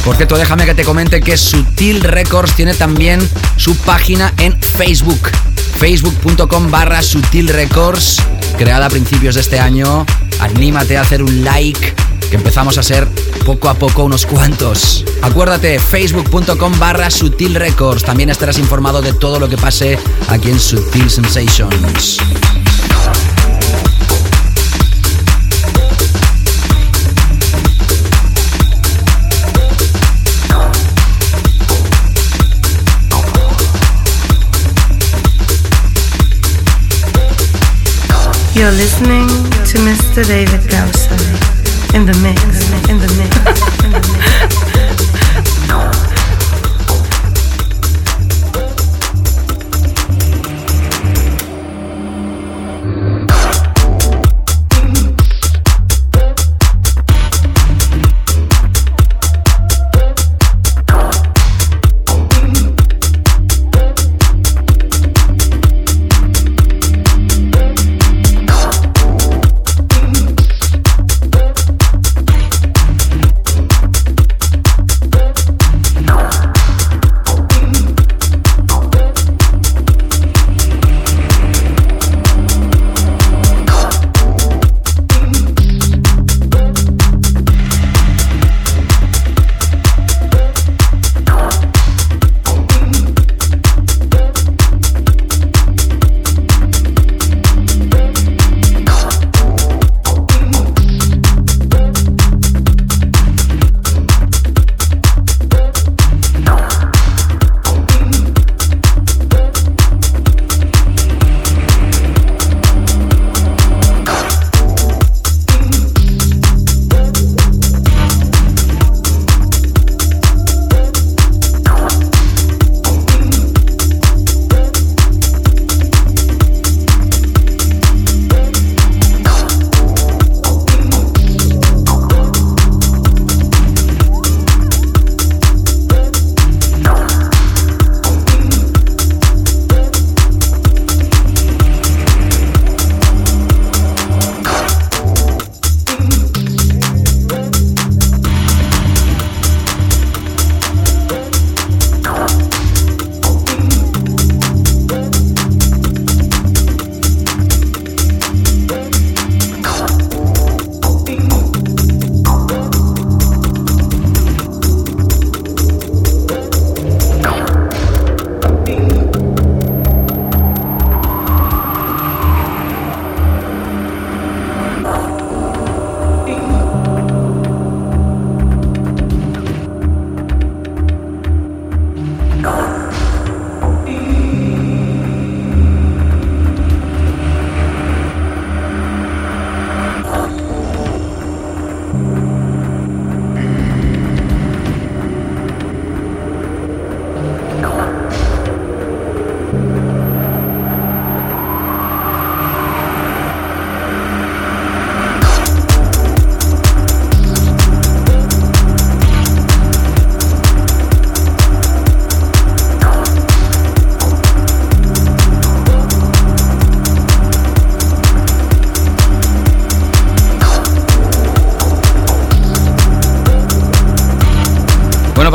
Por 0.06 0.14
cierto, 0.14 0.38
déjame 0.38 0.66
que 0.66 0.74
te 0.74 0.84
comente 0.84 1.20
que 1.20 1.36
Sutil 1.36 2.00
Records 2.00 2.54
tiene 2.54 2.74
también 2.74 3.28
su 3.56 3.76
página 3.76 4.32
en 4.38 4.56
Facebook. 4.60 5.32
Facebook.com 5.80 6.70
barra 6.70 7.02
Sutil 7.02 7.48
Records, 7.48 8.22
creada 8.56 8.86
a 8.86 8.88
principios 8.88 9.34
de 9.34 9.40
este 9.40 9.58
año. 9.58 10.06
Anímate 10.38 10.96
a 10.96 11.00
hacer 11.00 11.24
un 11.24 11.42
like, 11.42 11.92
que 12.30 12.36
empezamos 12.36 12.78
a 12.78 12.84
ser 12.84 13.08
poco 13.44 13.68
a 13.68 13.74
poco 13.74 14.04
unos 14.04 14.26
cuantos. 14.26 15.04
Acuérdate, 15.22 15.76
facebook.com 15.80 16.78
barra 16.78 17.10
Sutil 17.10 17.56
Records. 17.56 18.04
También 18.04 18.30
estarás 18.30 18.58
informado 18.58 19.02
de 19.02 19.12
todo 19.12 19.40
lo 19.40 19.48
que 19.48 19.58
pase 19.58 19.98
aquí 20.28 20.50
en 20.50 20.60
Sutil 20.60 21.10
Sensations. 21.10 22.18
You're 38.56 38.70
listening 38.70 39.28
to 39.68 39.76
Mr. 39.84 40.26
David 40.26 40.62
Gausser 40.72 41.12
in 41.94 42.06
the 42.06 42.16
mix, 42.24 42.40
in 42.88 42.96
the 42.96 43.12
mix, 43.20 43.55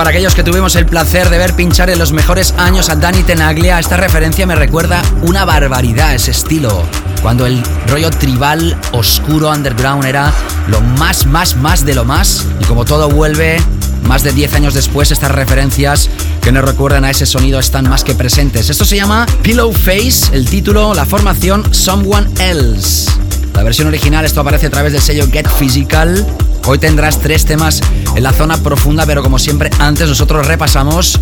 para 0.01 0.09
aquellos 0.09 0.33
que 0.33 0.41
tuvimos 0.41 0.75
el 0.77 0.87
placer 0.87 1.29
de 1.29 1.37
ver 1.37 1.53
pinchar 1.53 1.91
en 1.91 1.99
los 1.99 2.11
mejores 2.11 2.55
años 2.57 2.89
a 2.89 2.95
Danny 2.95 3.21
Tenaglia, 3.21 3.77
esta 3.77 3.97
referencia 3.97 4.47
me 4.47 4.55
recuerda 4.55 5.03
una 5.21 5.45
barbaridad 5.45 6.15
ese 6.15 6.31
estilo. 6.31 6.87
Cuando 7.21 7.45
el 7.45 7.61
rollo 7.85 8.09
tribal, 8.09 8.75
oscuro, 8.93 9.51
underground 9.51 10.05
era 10.05 10.33
lo 10.69 10.81
más, 10.81 11.27
más, 11.27 11.55
más 11.55 11.85
de 11.85 11.93
lo 11.93 12.03
más. 12.03 12.47
Y 12.59 12.63
como 12.63 12.83
todo 12.83 13.09
vuelve, 13.09 13.61
más 14.07 14.23
de 14.23 14.31
10 14.31 14.55
años 14.55 14.73
después, 14.73 15.11
estas 15.11 15.29
referencias 15.29 16.09
que 16.41 16.51
nos 16.51 16.65
recuerdan 16.65 17.05
a 17.05 17.11
ese 17.11 17.27
sonido 17.27 17.59
están 17.59 17.87
más 17.87 18.03
que 18.03 18.15
presentes. 18.15 18.71
Esto 18.71 18.85
se 18.85 18.95
llama 18.95 19.27
Pillow 19.43 19.71
Face, 19.71 20.35
el 20.35 20.49
título, 20.49 20.95
la 20.95 21.05
formación 21.05 21.71
Someone 21.75 22.27
Else. 22.39 23.11
La 23.53 23.61
versión 23.61 23.87
original, 23.87 24.25
esto 24.25 24.41
aparece 24.41 24.65
a 24.65 24.71
través 24.71 24.93
del 24.93 25.01
sello 25.03 25.27
Get 25.31 25.47
Physical. 25.47 26.25
Hoy 26.65 26.79
tendrás 26.79 27.19
tres 27.19 27.45
temas 27.45 27.81
en 28.15 28.23
la 28.23 28.33
zona 28.33 28.57
profunda, 28.57 29.05
pero 29.05 29.23
como 29.23 29.39
siempre, 29.39 29.69
antes 29.79 30.07
nosotros 30.07 30.47
repasamos 30.47 31.19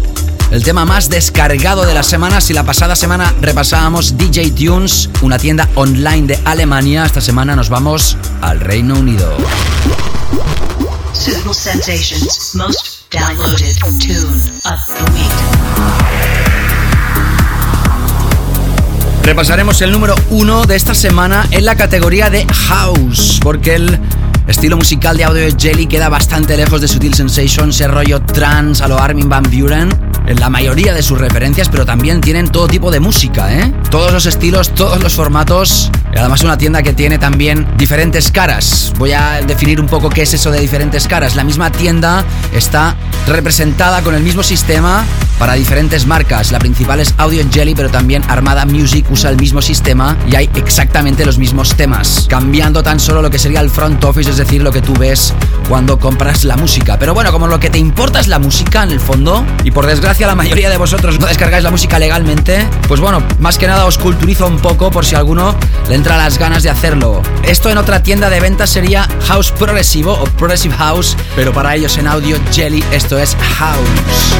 el 0.51 0.63
tema 0.63 0.85
más 0.85 1.09
descargado 1.09 1.85
de 1.85 1.93
la 1.93 2.03
semana. 2.03 2.41
Si 2.41 2.53
la 2.53 2.63
pasada 2.63 2.95
semana 2.95 3.33
repasábamos 3.41 4.17
DJ 4.17 4.51
Tunes, 4.51 5.09
una 5.21 5.37
tienda 5.37 5.69
online 5.75 6.27
de 6.27 6.39
Alemania, 6.45 7.05
esta 7.05 7.21
semana 7.21 7.55
nos 7.55 7.69
vamos 7.69 8.17
al 8.41 8.59
Reino 8.59 8.95
Unido. 8.95 9.31
Repasaremos 19.23 19.81
el 19.81 19.91
número 19.91 20.15
uno 20.31 20.65
de 20.65 20.75
esta 20.75 20.95
semana 20.95 21.45
en 21.51 21.65
la 21.65 21.75
categoría 21.75 22.29
de 22.29 22.47
House, 22.47 23.39
porque 23.43 23.75
el 23.75 23.99
estilo 24.49 24.77
musical 24.77 25.15
de 25.15 25.23
Audio 25.23 25.47
Jelly 25.55 25.85
queda 25.85 26.09
bastante 26.09 26.57
lejos 26.57 26.81
de 26.81 26.87
Sutil 26.87 27.13
Sensations, 27.13 27.75
ese 27.75 27.87
rollo 27.87 28.21
trance 28.21 28.83
a 28.83 28.87
lo 28.87 28.99
Armin 28.99 29.29
Van 29.29 29.43
Buren 29.43 29.89
en 30.25 30.39
la 30.39 30.49
mayoría 30.49 30.93
de 30.93 31.03
sus 31.03 31.19
referencias, 31.19 31.69
pero 31.69 31.85
también 31.85 32.19
tienen 32.19 32.47
todo 32.49 32.67
tipo 32.67 32.89
de 32.89 32.99
música, 32.99 33.53
¿eh? 33.53 33.71
Todos 33.89 34.13
los 34.13 34.27
estilos, 34.27 34.69
todos 34.75 35.01
los 35.01 35.15
formatos. 35.15 35.89
Además 36.15 36.43
una 36.43 36.57
tienda 36.57 36.83
que 36.83 36.93
tiene 36.93 37.17
también 37.17 37.67
diferentes 37.75 38.31
caras. 38.31 38.93
Voy 38.97 39.13
a 39.13 39.41
definir 39.41 39.81
un 39.81 39.87
poco 39.87 40.09
qué 40.09 40.21
es 40.23 40.33
eso 40.33 40.51
de 40.51 40.59
diferentes 40.59 41.07
caras. 41.07 41.35
La 41.35 41.43
misma 41.43 41.71
tienda 41.71 42.23
está 42.53 42.95
representada 43.27 44.01
con 44.01 44.13
el 44.13 44.21
mismo 44.21 44.43
sistema 44.43 45.05
para 45.39 45.53
diferentes 45.53 46.05
marcas. 46.05 46.51
La 46.51 46.59
principal 46.59 46.99
es 46.99 47.13
Audio 47.17 47.43
Jelly, 47.49 47.73
pero 47.73 47.89
también 47.89 48.23
Armada 48.27 48.65
Music 48.65 49.05
usa 49.09 49.29
el 49.29 49.37
mismo 49.37 49.61
sistema 49.61 50.17
y 50.29 50.35
hay 50.35 50.49
exactamente 50.55 51.25
los 51.25 51.37
mismos 51.37 51.75
temas, 51.75 52.27
cambiando 52.29 52.83
tan 52.83 52.99
solo 52.99 53.21
lo 53.21 53.29
que 53.29 53.39
sería 53.39 53.61
el 53.61 53.69
front 53.69 54.03
office, 54.03 54.29
es 54.29 54.37
decir, 54.37 54.61
lo 54.61 54.71
que 54.71 54.81
tú 54.81 54.93
ves 54.93 55.33
cuando 55.69 55.97
compras 55.97 56.43
la 56.43 56.57
música. 56.57 56.99
Pero 56.99 57.13
bueno, 57.13 57.31
como 57.31 57.47
lo 57.47 57.59
que 57.59 57.69
te 57.69 57.77
importa 57.77 58.19
es 58.19 58.27
la 58.27 58.39
música 58.39 58.83
en 58.83 58.91
el 58.91 58.99
fondo, 58.99 59.45
y 59.63 59.71
por 59.71 59.85
desgracia 59.85 60.27
la 60.27 60.35
mayoría 60.35 60.69
de 60.69 60.77
vosotros 60.77 61.19
no 61.19 61.27
descargáis 61.27 61.63
la 61.63 61.71
música 61.71 61.99
legalmente, 61.99 62.67
pues 62.87 62.99
bueno, 62.99 63.23
más 63.39 63.57
que 63.57 63.67
nada 63.67 63.78
os 63.85 63.97
culturizo 63.97 64.47
un 64.47 64.57
poco 64.59 64.91
por 64.91 65.05
si 65.05 65.15
alguno 65.15 65.55
le 65.87 65.95
entra 65.95 66.17
las 66.17 66.37
ganas 66.37 66.63
de 66.63 66.69
hacerlo. 66.69 67.21
Esto 67.43 67.69
en 67.69 67.77
otra 67.77 68.03
tienda 68.03 68.29
de 68.29 68.39
ventas 68.39 68.69
sería 68.69 69.07
House 69.27 69.51
Progresivo 69.51 70.13
o 70.13 70.25
Progressive 70.25 70.75
House, 70.75 71.15
pero 71.35 71.53
para 71.53 71.75
ellos 71.75 71.97
en 71.97 72.07
Audio 72.07 72.37
Jelly 72.51 72.83
esto 72.91 73.17
es 73.17 73.35
House. 73.57 74.35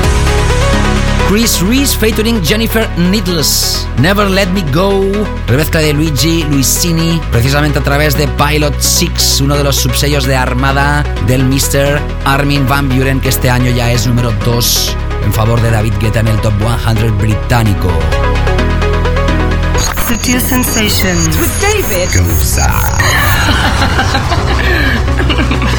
Chris 1.29 1.61
Reese 1.61 1.95
featuring 1.95 2.43
Jennifer 2.43 2.89
Needles. 2.97 3.87
Never 3.99 4.27
Let 4.29 4.47
Me 4.47 4.63
Go. 4.73 5.03
Remezcla 5.47 5.79
de 5.79 5.93
Luigi 5.93 6.43
Luisini, 6.43 7.21
precisamente 7.31 7.77
a 7.77 7.83
través 7.83 8.17
de 8.17 8.27
Pilot 8.27 8.75
6, 8.79 9.41
uno 9.41 9.55
de 9.55 9.63
los 9.63 9.75
subsellos 9.75 10.25
de 10.25 10.35
Armada 10.35 11.03
del 11.27 11.43
Mr. 11.43 11.99
Armin 12.25 12.67
Van 12.67 12.89
Buren, 12.89 13.19
que 13.19 13.29
este 13.29 13.49
año 13.49 13.69
ya 13.69 13.91
es 13.91 14.07
número 14.07 14.31
2 14.43 14.95
en 15.23 15.33
favor 15.33 15.61
de 15.61 15.69
David 15.69 15.93
Guetta 15.99 16.21
en 16.21 16.29
el 16.29 16.41
Top 16.41 16.53
100 16.59 17.17
británico. 17.19 17.89
Sutil 20.10 20.41
Sensations. 20.41 21.38
With 21.38 21.62
David. 21.62 22.10
You 22.16 22.26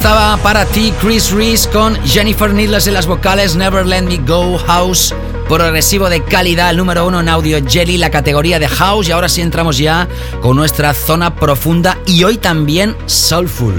estaba 0.00 0.38
para 0.38 0.64
ti 0.64 0.94
Chris 0.98 1.30
Reese 1.30 1.68
con 1.68 1.94
Jennifer 2.06 2.54
Needles 2.54 2.86
en 2.86 2.94
las 2.94 3.06
vocales, 3.06 3.54
Never 3.54 3.84
Let 3.84 4.00
Me 4.00 4.16
Go, 4.16 4.56
House, 4.56 5.14
progresivo 5.46 6.08
de 6.08 6.24
calidad, 6.24 6.72
número 6.72 7.06
uno 7.06 7.20
en 7.20 7.28
audio 7.28 7.58
Jelly, 7.62 7.98
la 7.98 8.08
categoría 8.08 8.58
de 8.58 8.66
House. 8.66 9.08
Y 9.08 9.12
ahora 9.12 9.28
sí 9.28 9.42
entramos 9.42 9.76
ya 9.76 10.08
con 10.40 10.56
nuestra 10.56 10.94
zona 10.94 11.34
profunda 11.36 11.98
y 12.06 12.24
hoy 12.24 12.38
también 12.38 12.96
Soulful. 13.04 13.74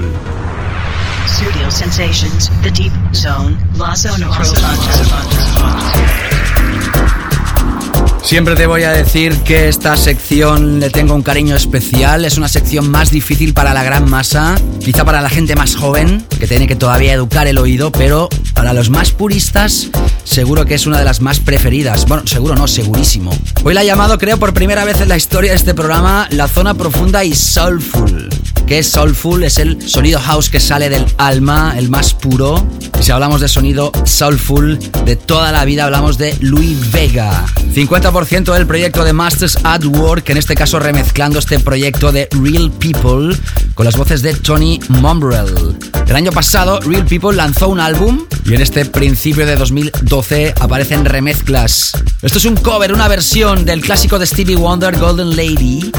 Siempre 8.24 8.54
te 8.54 8.66
voy 8.66 8.84
a 8.84 8.92
decir 8.92 9.36
que 9.38 9.68
esta 9.68 9.96
sección 9.96 10.78
le 10.80 10.90
tengo 10.90 11.14
un 11.14 11.22
cariño 11.22 11.56
especial. 11.56 12.24
Es 12.24 12.38
una 12.38 12.48
sección 12.48 12.88
más 12.88 13.10
difícil 13.10 13.52
para 13.52 13.74
la 13.74 13.82
gran 13.82 14.08
masa, 14.08 14.54
quizá 14.80 15.04
para 15.04 15.20
la 15.20 15.28
gente 15.28 15.56
más 15.56 15.74
joven, 15.74 16.24
que 16.38 16.46
tiene 16.46 16.66
que 16.66 16.76
todavía 16.76 17.12
educar 17.12 17.46
el 17.46 17.58
oído, 17.58 17.90
pero 17.90 18.28
para 18.54 18.72
los 18.72 18.90
más 18.90 19.10
puristas, 19.10 19.88
seguro 20.24 20.64
que 20.64 20.74
es 20.74 20.86
una 20.86 20.98
de 20.98 21.04
las 21.04 21.20
más 21.20 21.40
preferidas. 21.40 22.06
Bueno, 22.06 22.22
seguro 22.26 22.54
no, 22.54 22.68
segurísimo. 22.68 23.36
Hoy 23.64 23.74
la 23.74 23.82
he 23.82 23.86
llamado, 23.86 24.18
creo, 24.18 24.38
por 24.38 24.54
primera 24.54 24.84
vez 24.84 25.00
en 25.00 25.08
la 25.08 25.16
historia 25.16 25.50
de 25.50 25.56
este 25.56 25.74
programa, 25.74 26.28
La 26.30 26.48
Zona 26.48 26.74
Profunda 26.74 27.24
y 27.24 27.34
Soulful. 27.34 28.31
Que 28.66 28.78
es 28.78 28.88
soulful, 28.88 29.44
es 29.44 29.58
el 29.58 29.88
sonido 29.88 30.20
house 30.20 30.48
que 30.48 30.60
sale 30.60 30.88
del 30.88 31.06
alma, 31.18 31.74
el 31.76 31.88
más 31.88 32.14
puro. 32.14 32.66
Y 32.98 33.02
si 33.02 33.10
hablamos 33.10 33.40
de 33.40 33.48
sonido 33.48 33.92
soulful 34.04 34.78
de 35.04 35.16
toda 35.16 35.52
la 35.52 35.64
vida, 35.64 35.84
hablamos 35.84 36.18
de 36.18 36.36
Louis 36.40 36.90
Vega. 36.92 37.44
50% 37.74 38.52
del 38.52 38.66
proyecto 38.66 39.04
de 39.04 39.12
Masters 39.12 39.58
at 39.64 39.84
Work, 39.84 40.30
en 40.30 40.36
este 40.36 40.54
caso 40.54 40.78
remezclando 40.78 41.38
este 41.38 41.58
proyecto 41.58 42.12
de 42.12 42.28
Real 42.30 42.70
People 42.70 43.36
con 43.74 43.86
las 43.86 43.96
voces 43.96 44.22
de 44.22 44.34
Tony 44.34 44.80
Mombrell. 44.88 45.76
El 46.06 46.16
año 46.16 46.32
pasado, 46.32 46.80
Real 46.80 47.06
People 47.06 47.34
lanzó 47.34 47.68
un 47.68 47.80
álbum 47.80 48.26
y 48.44 48.54
en 48.54 48.60
este 48.60 48.84
principio 48.84 49.46
de 49.46 49.56
2012 49.56 50.54
aparecen 50.60 51.04
remezclas. 51.04 51.92
Esto 52.22 52.38
es 52.38 52.44
un 52.44 52.56
cover, 52.56 52.92
una 52.92 53.08
versión 53.08 53.64
del 53.64 53.80
clásico 53.80 54.18
de 54.18 54.26
Stevie 54.26 54.56
Wonder, 54.56 54.98
Golden 54.98 55.36
Lady. 55.36 55.90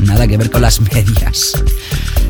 Nada 0.00 0.26
que 0.26 0.36
ver 0.36 0.50
con 0.50 0.62
las 0.62 0.80
medias. 0.92 1.52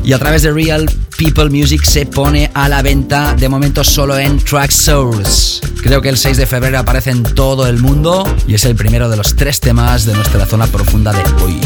Y 0.03 0.13
a 0.13 0.19
través 0.19 0.41
de 0.41 0.51
Real 0.51 0.89
People 1.17 1.49
Music 1.49 1.83
se 1.83 2.05
pone 2.05 2.51
a 2.53 2.67
la 2.67 2.81
venta 2.81 3.35
de 3.35 3.47
momento 3.47 3.83
solo 3.83 4.17
en 4.17 4.39
Track 4.39 4.71
Source. 4.71 5.61
Creo 5.81 6.01
que 6.01 6.09
el 6.09 6.17
6 6.17 6.37
de 6.37 6.45
febrero 6.45 6.79
aparece 6.79 7.11
en 7.11 7.23
todo 7.23 7.67
el 7.67 7.77
mundo 7.79 8.23
y 8.47 8.55
es 8.55 8.65
el 8.65 8.75
primero 8.75 9.09
de 9.09 9.17
los 9.17 9.35
tres 9.35 9.59
temas 9.59 10.05
de 10.05 10.13
nuestra 10.13 10.45
zona 10.45 10.67
profunda 10.67 11.13
de 11.13 11.23
hoy. 11.43 11.59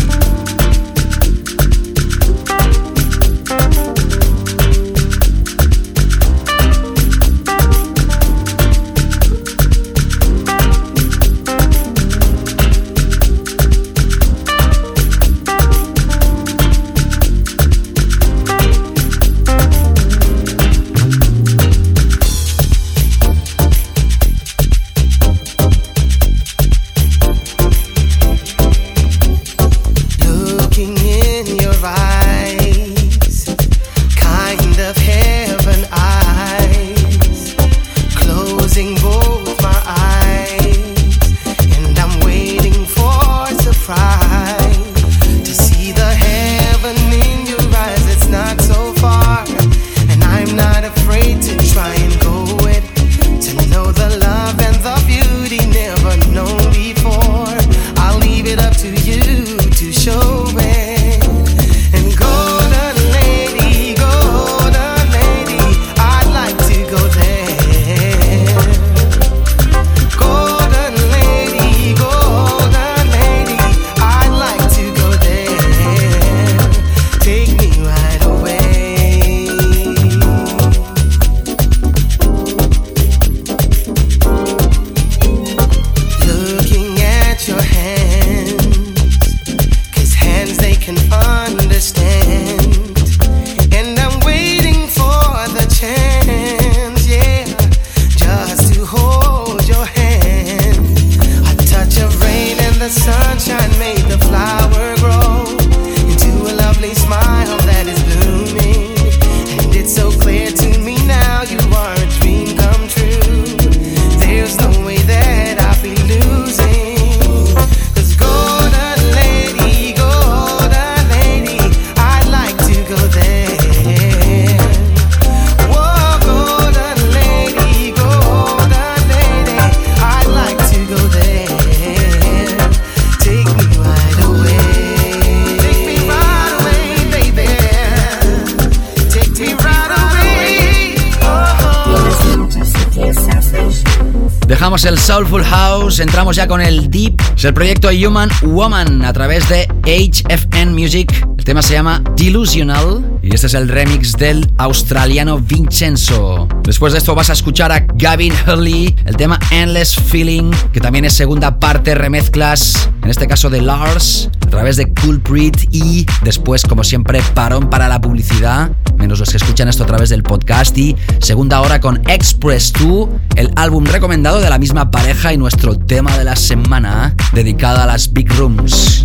El 144.85 144.97
Soulful 144.97 145.43
House, 145.43 145.99
entramos 145.99 146.35
ya 146.35 146.47
con 146.47 146.61
el 146.61 146.89
Deep. 146.89 147.21
Es 147.35 147.43
el 147.43 147.53
proyecto 147.53 147.89
Human 147.89 148.29
Woman 148.43 149.03
a 149.03 149.11
través 149.11 149.47
de 149.49 149.67
HFN 149.83 150.73
Music. 150.73 151.27
El 151.37 151.43
tema 151.43 151.61
se 151.61 151.73
llama 151.73 152.01
Delusional 152.15 153.16
y 153.29 153.35
este 153.35 153.47
es 153.47 153.53
el 153.55 153.67
remix 153.67 154.13
del 154.13 154.49
australiano 154.57 155.39
Vincenzo. 155.39 156.47
Después 156.63 156.93
de 156.93 156.99
esto 156.99 157.13
vas 157.13 157.29
a 157.29 157.33
escuchar 157.33 157.73
a 157.73 157.85
Gavin 157.95 158.33
Hurley, 158.47 158.95
el 159.05 159.17
tema 159.17 159.37
Endless 159.51 159.97
Feeling, 159.97 160.51
que 160.71 160.79
también 160.79 161.03
es 161.03 161.13
segunda 161.13 161.59
parte, 161.59 161.93
remezclas, 161.93 162.89
en 163.03 163.09
este 163.09 163.27
caso 163.27 163.49
de 163.49 163.61
Lars, 163.61 164.29
a 164.45 164.49
través 164.49 164.77
de 164.77 164.93
Culprit 164.93 165.57
y 165.71 166.05
después, 166.23 166.63
como 166.63 166.85
siempre, 166.85 167.21
parón 167.33 167.69
para 167.69 167.89
la 167.89 167.99
publicidad, 167.99 168.71
menos 168.97 169.19
los 169.19 169.29
que 169.29 169.37
escuchan 169.37 169.67
esto 169.67 169.83
a 169.83 169.87
través 169.87 170.09
del 170.09 170.23
podcast 170.23 170.77
y 170.77 170.95
segunda 171.19 171.59
hora 171.59 171.81
con 171.81 172.01
Express 172.09 172.71
2, 172.79 173.09
el 173.35 173.51
álbum 173.57 173.83
recomendado 173.85 174.39
de 174.39 174.49
la 174.49 174.57
misma 174.57 174.89
pareja 174.89 175.33
y 175.33 175.37
nuestro 175.37 175.77
tema 175.77 176.17
de 176.17 176.23
la 176.23 176.37
semana, 176.37 177.13
dedicado 177.33 177.81
a 177.81 177.85
las 177.85 178.13
Big 178.13 178.31
Rooms. 178.37 179.03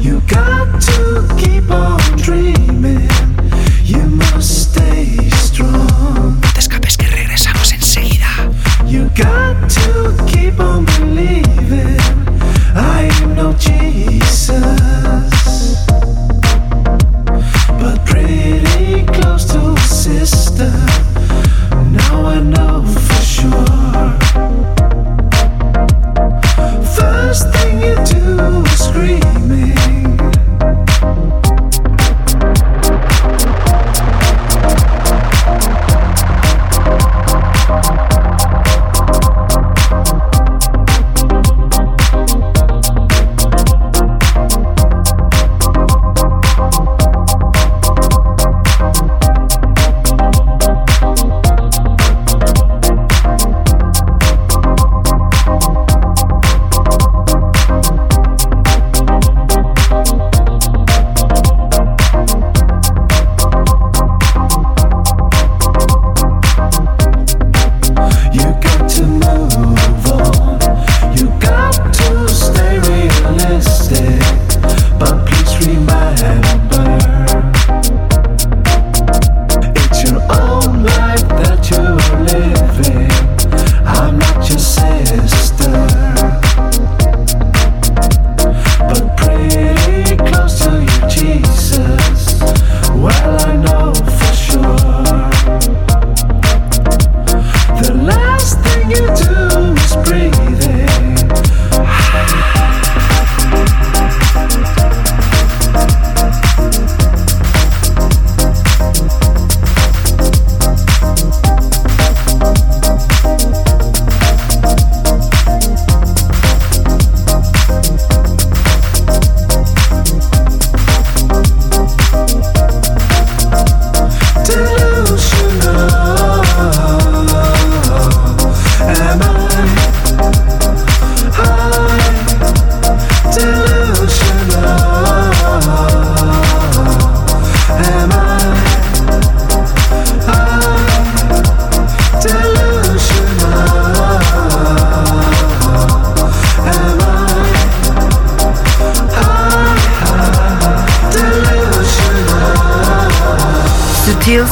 You 0.00 0.20
got 0.22 0.80
to 0.82 1.28
keep 1.38 1.70
on 1.70 2.00
dreaming. 2.16 3.08
You 3.84 4.06
must 4.06 4.72
stay 4.72 5.28
strong. 5.30 6.40
No 6.40 6.48
te 6.54 6.60
escapes 6.60 6.96
que 6.96 7.06
regresamos 7.06 7.72
enseguida. 7.72 8.50
You 8.86 9.10
got 9.14 9.68
to 9.70 10.16
keep 10.26 10.58
on 10.58 10.86
believing. 10.86 12.00
I 12.74 13.10
am 13.22 13.34
no 13.34 13.52
Jesus, 13.54 14.66
but 17.78 18.04
pretty 18.06 19.04
close 19.06 19.44
to 19.52 19.74
a 19.74 19.80
sister. 19.80 20.72
Now 21.92 22.24
I 22.26 22.40
know 22.40 22.82
for 22.84 23.22
sure. 23.22 24.16
First 26.96 27.52
thing 27.54 27.82
you 27.82 27.96
do 28.06 28.62
is 28.64 28.84
screaming. 28.84 29.29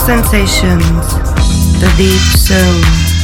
Sensations, 0.09 1.13
the 1.81 1.95
deep 1.99 2.19
zone. 2.39 3.18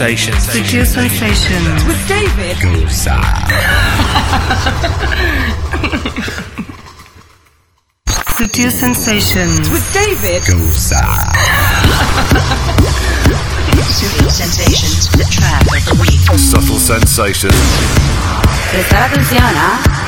Sutil 0.00 0.16
Sensations. 0.16 0.44
Secure 0.50 0.84
sensations. 0.86 1.84
With 1.84 2.08
David. 2.08 2.56
Secure 8.30 8.70
sensations. 8.70 9.68
With 9.68 9.92
David. 9.92 10.42
Sutil 13.92 14.30
Sensations, 14.30 15.10
the 15.10 15.24
track 15.30 15.66
of 15.68 15.84
the 15.84 15.94
week. 16.00 16.20
Subtle 16.38 16.78
sensations. 16.78 17.52
Prestar 18.70 19.02
atención, 19.02 19.44
¿ah? 19.54 19.99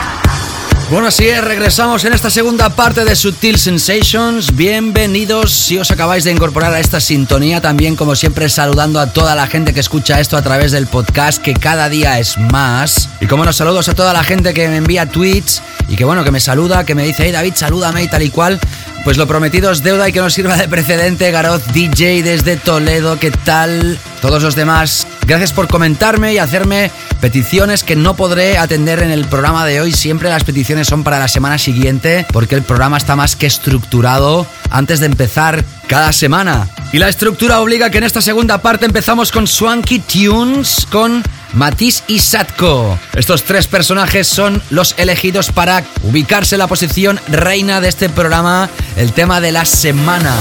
Bueno, 0.93 1.09
así 1.09 1.27
es, 1.27 1.43
regresamos 1.43 2.05
en 2.05 2.13
esta 2.13 2.29
segunda 2.29 2.69
parte 2.69 3.07
de 3.07 3.17
Sutil 3.17 3.59
Sensations. 3.59 4.55
Bienvenidos 4.55 5.51
si 5.51 5.79
os 5.79 5.91
acabáis 5.91 6.25
de 6.25 6.33
incorporar 6.33 6.75
a 6.75 6.81
esta 6.81 7.01
sintonía. 7.01 7.63
También, 7.63 7.97
como 7.97 8.15
siempre, 8.15 8.51
saludando 8.51 9.01
a 9.01 9.07
toda 9.07 9.35
la 9.35 9.47
gente 9.47 9.73
que 9.73 9.81
escucha 9.81 10.21
esto 10.21 10.37
a 10.37 10.43
través 10.43 10.71
del 10.71 10.87
podcast, 10.87 11.41
que 11.41 11.55
cada 11.55 11.89
día 11.89 12.19
es 12.19 12.37
más. 12.37 13.09
Y 13.23 13.27
como 13.27 13.43
nos 13.47 13.57
saludos 13.57 13.89
a 13.89 13.95
toda 13.95 14.13
la 14.13 14.23
gente 14.23 14.53
que 14.53 14.69
me 14.69 14.77
envía 14.77 15.07
tweets 15.07 15.63
y 15.89 15.97
que, 15.97 16.05
bueno, 16.05 16.25
que 16.25 16.31
me 16.31 16.41
saluda, 16.41 16.85
que 16.85 16.95
me 16.95 17.05
dice, 17.05 17.23
hey 17.25 17.33
David, 17.33 17.55
salúdame 17.57 18.03
y 18.03 18.09
tal 18.09 18.23
y 18.23 18.29
cual. 18.29 18.61
Pues 19.03 19.17
lo 19.17 19.27
prometido 19.27 19.71
es 19.73 19.83
deuda 19.83 20.11
y 20.11 20.13
que 20.13 20.21
nos 20.21 20.35
sirva 20.35 20.59
de 20.59 20.69
precedente. 20.69 21.31
Garoz 21.31 21.63
DJ 21.73 22.23
desde 22.23 22.59
Toledo, 22.59 23.19
¿qué 23.19 23.31
tal? 23.31 23.99
Todos 24.21 24.43
los 24.43 24.55
demás, 24.57 25.07
gracias 25.27 25.53
por 25.53 25.69
comentarme 25.69 26.33
y 26.33 26.39
hacerme 26.39 26.91
peticiones 27.21 27.85
que 27.85 27.97
no 27.97 28.17
podré 28.17 28.59
atender 28.59 29.03
en 29.03 29.11
el 29.11 29.27
programa 29.27 29.65
de 29.67 29.81
hoy. 29.81 29.93
Siempre 29.93 30.29
las 30.29 30.45
peticiones 30.45 30.89
son 30.89 31.05
para 31.05 31.19
la 31.19 31.29
semana 31.29 31.59
siguiente 31.59 32.27
porque 32.33 32.55
el 32.55 32.63
programa 32.63 32.97
está 32.97 33.17
más 33.17 33.37
que 33.37 33.47
estructurado 33.47 34.47
antes 34.71 35.01
de 35.01 35.07
empezar 35.07 35.65
cada 35.87 36.13
semana. 36.13 36.69
Y 36.93 36.99
la 36.99 37.09
estructura 37.09 37.61
obliga 37.61 37.91
que 37.91 37.99
en 37.99 38.05
esta 38.05 38.21
segunda 38.21 38.59
parte 38.59 38.87
empezamos 38.87 39.33
con 39.33 39.47
Swanky 39.47 40.01
Tunes 40.01 40.87
con 40.91 41.23
Matisse 41.55 42.05
y 42.07 42.19
Satko. 42.19 42.99
Estos 43.15 43.45
tres 43.45 43.67
personajes 43.67 44.27
son 44.27 44.63
los 44.71 44.95
elegidos 44.99 45.51
para 45.51 45.85
ubicarse 46.03 46.55
en 46.55 46.61
la 46.61 46.67
posición 46.67 47.21
reina 47.29 47.81
de 47.81 47.89
este 47.89 48.09
programa, 48.09 48.69
el 48.97 49.13
tema 49.13 49.41
de 49.41 49.53
la 49.53 49.65
semana. 49.65 50.35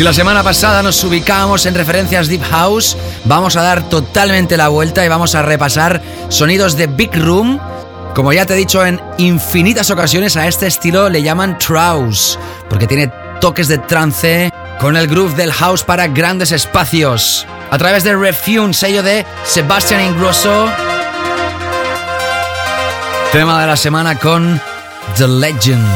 Si 0.00 0.04
la 0.04 0.14
semana 0.14 0.42
pasada 0.42 0.82
nos 0.82 1.04
ubicábamos 1.04 1.66
en 1.66 1.74
referencias 1.74 2.26
Deep 2.26 2.42
House, 2.44 2.96
vamos 3.26 3.56
a 3.56 3.62
dar 3.62 3.86
totalmente 3.90 4.56
la 4.56 4.68
vuelta 4.68 5.04
y 5.04 5.08
vamos 5.08 5.34
a 5.34 5.42
repasar 5.42 6.00
sonidos 6.30 6.74
de 6.74 6.86
Big 6.86 7.14
Room. 7.14 7.60
Como 8.14 8.32
ya 8.32 8.46
te 8.46 8.54
he 8.54 8.56
dicho 8.56 8.82
en 8.82 8.98
infinitas 9.18 9.90
ocasiones, 9.90 10.38
a 10.38 10.46
este 10.46 10.66
estilo 10.66 11.10
le 11.10 11.22
llaman 11.22 11.58
Trouse, 11.58 12.38
porque 12.70 12.86
tiene 12.86 13.12
toques 13.42 13.68
de 13.68 13.76
trance 13.76 14.50
con 14.80 14.96
el 14.96 15.06
groove 15.06 15.34
del 15.34 15.52
house 15.52 15.84
para 15.84 16.06
grandes 16.06 16.50
espacios. 16.50 17.46
A 17.70 17.76
través 17.76 18.02
de 18.02 18.16
Refune, 18.16 18.72
sello 18.72 19.02
de 19.02 19.26
Sebastian 19.44 20.00
Ingrosso. 20.00 20.70
Tema 23.32 23.60
de 23.60 23.66
la 23.66 23.76
semana 23.76 24.18
con 24.18 24.58
The 25.18 25.28
Legend. 25.28 25.86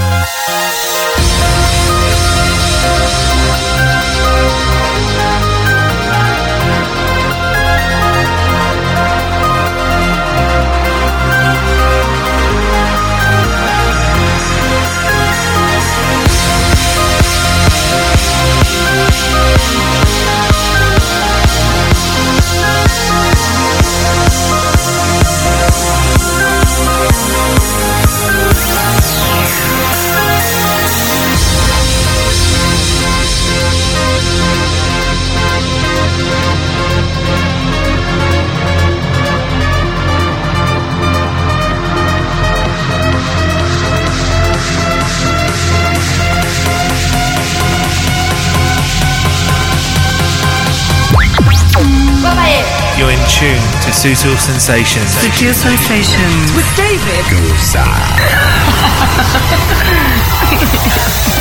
You're 52.97 53.11
in 53.11 53.19
tune 53.27 53.59
to 53.83 53.91
Sutil 53.91 54.39
Sensations. 54.39 55.11
Sutil 55.17 55.53
Sensations. 55.53 56.55
With 56.55 56.77
David 56.77 57.27
En 57.33 57.57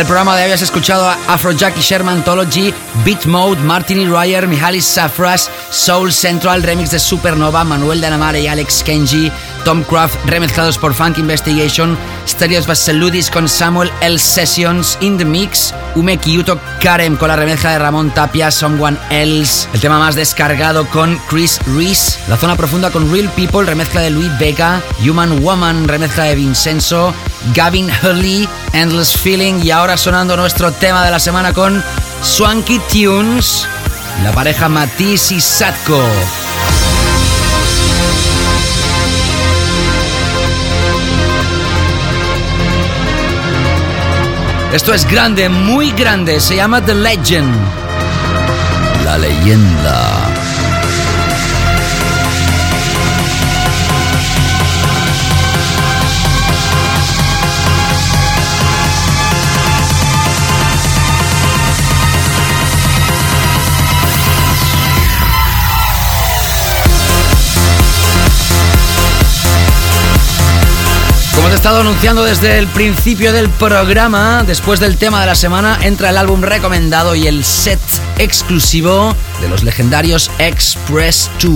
el 0.00 0.06
programa 0.06 0.34
de 0.34 0.44
hoy 0.44 0.52
has 0.52 0.62
escuchado 0.62 1.06
a 1.06 1.18
Afrojack 1.28 1.76
y 1.76 1.82
Sherman 1.82 2.24
Tology, 2.24 2.72
Beat 3.04 3.26
Mode, 3.26 3.60
Martini 3.60 4.06
Ryer, 4.06 4.48
Mihalis 4.48 4.86
Safras, 4.86 5.50
Soul 5.70 6.10
Central, 6.10 6.62
remix 6.62 6.90
de 6.90 6.98
Supernova, 6.98 7.64
Manuel 7.64 8.00
Danamare 8.00 8.40
y 8.40 8.46
Alex 8.46 8.82
Kenji, 8.82 9.30
Tom 9.64 9.82
Craft, 9.82 10.16
remezclados 10.24 10.78
por 10.78 10.94
Funk 10.94 11.18
Investigation, 11.18 11.98
Stereos 12.26 12.66
Baseludis 12.66 13.30
con 13.30 13.46
Samuel 13.46 13.92
L. 14.00 14.18
Sessions, 14.18 14.96
In 15.00 15.18
The 15.18 15.26
Mix, 15.26 15.74
Ume 15.94 16.16
Kiyuto 16.16 16.58
Karem 16.80 17.16
con 17.16 17.28
la 17.28 17.36
remezcla 17.36 17.72
de 17.72 17.80
Ramón 17.80 18.10
Tapia, 18.10 18.50
Someone 18.50 18.96
Else, 19.10 19.68
el 19.74 19.80
tema 19.80 19.98
más 19.98 20.14
descargado 20.14 20.86
con 20.88 21.18
Chris 21.28 21.60
Reese, 21.76 22.18
La 22.28 22.38
Zona 22.38 22.56
Profunda 22.56 22.90
con 22.90 23.12
Real 23.12 23.28
People, 23.36 23.66
remezcla 23.66 24.00
de 24.00 24.10
Louis 24.10 24.30
Vega, 24.38 24.80
Human 25.06 25.42
Woman, 25.42 25.88
remezcla 25.88 26.24
de 26.24 26.36
Vincenzo, 26.36 27.12
Gavin 27.54 27.90
Hurley, 28.02 28.48
Endless 28.72 29.16
Feeling 29.16 29.62
y 29.62 29.70
ahora 29.70 29.96
sonando 29.96 30.36
nuestro 30.36 30.72
tema 30.72 31.04
de 31.04 31.10
la 31.10 31.18
semana 31.18 31.52
con 31.52 31.82
Swanky 32.22 32.80
Tunes, 32.90 33.66
la 34.22 34.32
pareja 34.32 34.68
Matisse 34.68 35.32
y 35.32 35.40
Satko. 35.40 36.02
Esto 44.72 44.94
es 44.94 45.04
grande, 45.04 45.48
muy 45.48 45.90
grande, 45.90 46.40
se 46.40 46.54
llama 46.54 46.80
The 46.80 46.94
Legend. 46.94 47.54
La 49.04 49.18
leyenda. 49.18 50.29
Estado 71.60 71.80
anunciando 71.82 72.24
desde 72.24 72.58
el 72.58 72.66
principio 72.68 73.34
del 73.34 73.50
programa, 73.50 74.44
después 74.46 74.80
del 74.80 74.96
tema 74.96 75.20
de 75.20 75.26
la 75.26 75.34
semana 75.34 75.78
entra 75.82 76.08
el 76.08 76.16
álbum 76.16 76.40
recomendado 76.40 77.14
y 77.14 77.26
el 77.26 77.44
set 77.44 77.78
exclusivo 78.16 79.14
de 79.42 79.48
los 79.50 79.62
legendarios 79.62 80.30
Express 80.38 81.30
2. 81.42 81.52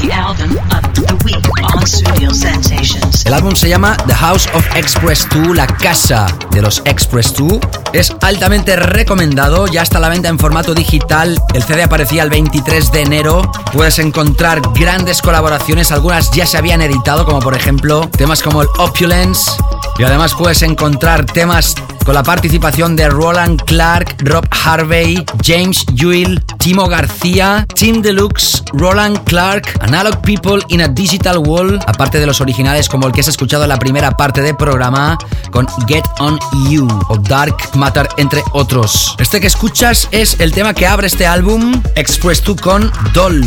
The 0.00 0.12
album 0.12 0.56
of 0.70 0.92
the 0.92 1.12
week 1.24 1.74
on 1.74 1.84
Studio 1.84 2.32
Sensations. 2.32 3.26
El 3.26 3.34
álbum 3.34 3.56
se 3.56 3.68
llama 3.68 3.96
The 4.06 4.14
House 4.14 4.48
of 4.54 4.64
Express 4.76 5.26
2, 5.30 5.56
la 5.56 5.66
casa 5.66 6.26
de 6.52 6.62
los 6.62 6.82
Express 6.84 7.34
2. 7.34 7.58
Es 7.94 8.12
altamente 8.22 8.74
recomendado, 8.74 9.68
ya 9.68 9.82
está 9.82 9.98
a 9.98 10.00
la 10.00 10.08
venta 10.08 10.28
en 10.28 10.36
formato 10.36 10.74
digital. 10.74 11.40
El 11.54 11.62
CD 11.62 11.84
aparecía 11.84 12.24
el 12.24 12.28
23 12.28 12.90
de 12.90 13.02
enero. 13.02 13.52
Puedes 13.72 14.00
encontrar 14.00 14.60
grandes 14.74 15.22
colaboraciones, 15.22 15.92
algunas 15.92 16.32
ya 16.32 16.44
se 16.44 16.58
habían 16.58 16.82
editado, 16.82 17.24
como 17.24 17.38
por 17.38 17.54
ejemplo 17.54 18.10
temas 18.10 18.42
como 18.42 18.62
el 18.62 18.68
Opulence. 18.78 19.48
Y 19.96 20.02
además 20.02 20.34
puedes 20.34 20.62
encontrar 20.62 21.24
temas 21.24 21.76
con 22.04 22.14
la 22.14 22.22
participación 22.22 22.96
de 22.96 23.08
Roland 23.08 23.62
Clark, 23.64 24.16
Rob 24.20 24.46
Harvey, 24.64 25.24
James 25.42 25.84
Ewell, 25.96 26.42
Timo 26.58 26.86
García, 26.86 27.66
Tim 27.74 28.02
Deluxe, 28.02 28.62
Roland 28.72 29.18
Clark, 29.24 29.66
Analog 29.80 30.20
People 30.22 30.62
in 30.68 30.82
a 30.82 30.88
Digital 30.88 31.38
Wall, 31.38 31.78
aparte 31.86 32.20
de 32.20 32.26
los 32.26 32.40
originales 32.40 32.88
como 32.88 33.06
el 33.06 33.12
que 33.12 33.20
has 33.20 33.28
escuchado 33.28 33.64
en 33.64 33.70
la 33.70 33.78
primera 33.78 34.10
parte 34.12 34.42
del 34.42 34.56
programa 34.56 35.18
con 35.50 35.66
Get 35.86 36.04
On 36.20 36.38
You 36.68 36.86
o 37.08 37.16
Dark 37.16 37.56
Matter, 37.74 38.08
entre 38.18 38.42
otros. 38.52 39.14
Este 39.18 39.40
que 39.40 39.46
escuchas 39.46 40.08
es 40.10 40.38
el 40.40 40.52
tema 40.52 40.74
que 40.74 40.86
abre 40.86 41.06
este 41.06 41.26
álbum, 41.26 41.80
Express 41.96 42.42
2 42.44 42.60
con 42.60 42.92
Doll. 43.12 43.42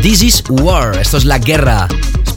This 0.00 0.22
is 0.22 0.44
War, 0.48 0.96
esto 0.96 1.16
es 1.16 1.24
la 1.24 1.38
guerra. 1.38 1.88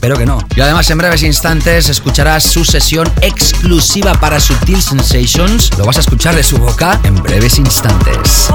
Espero 0.02 0.18
que 0.18 0.26
no. 0.26 0.38
Y 0.56 0.60
además 0.60 0.90
en 0.90 0.98
breves 0.98 1.22
instantes 1.22 1.88
escucharás 1.88 2.42
su 2.42 2.64
sesión 2.64 3.08
exclusiva 3.20 4.14
para 4.14 4.40
Sutil 4.40 4.82
Sensations. 4.82 5.70
Lo 5.78 5.84
vas 5.84 5.96
a 5.98 6.00
escuchar 6.00 6.34
de 6.34 6.42
su 6.42 6.58
boca 6.58 6.98
en 7.04 7.14
breves 7.22 7.56
instantes. 7.60 8.48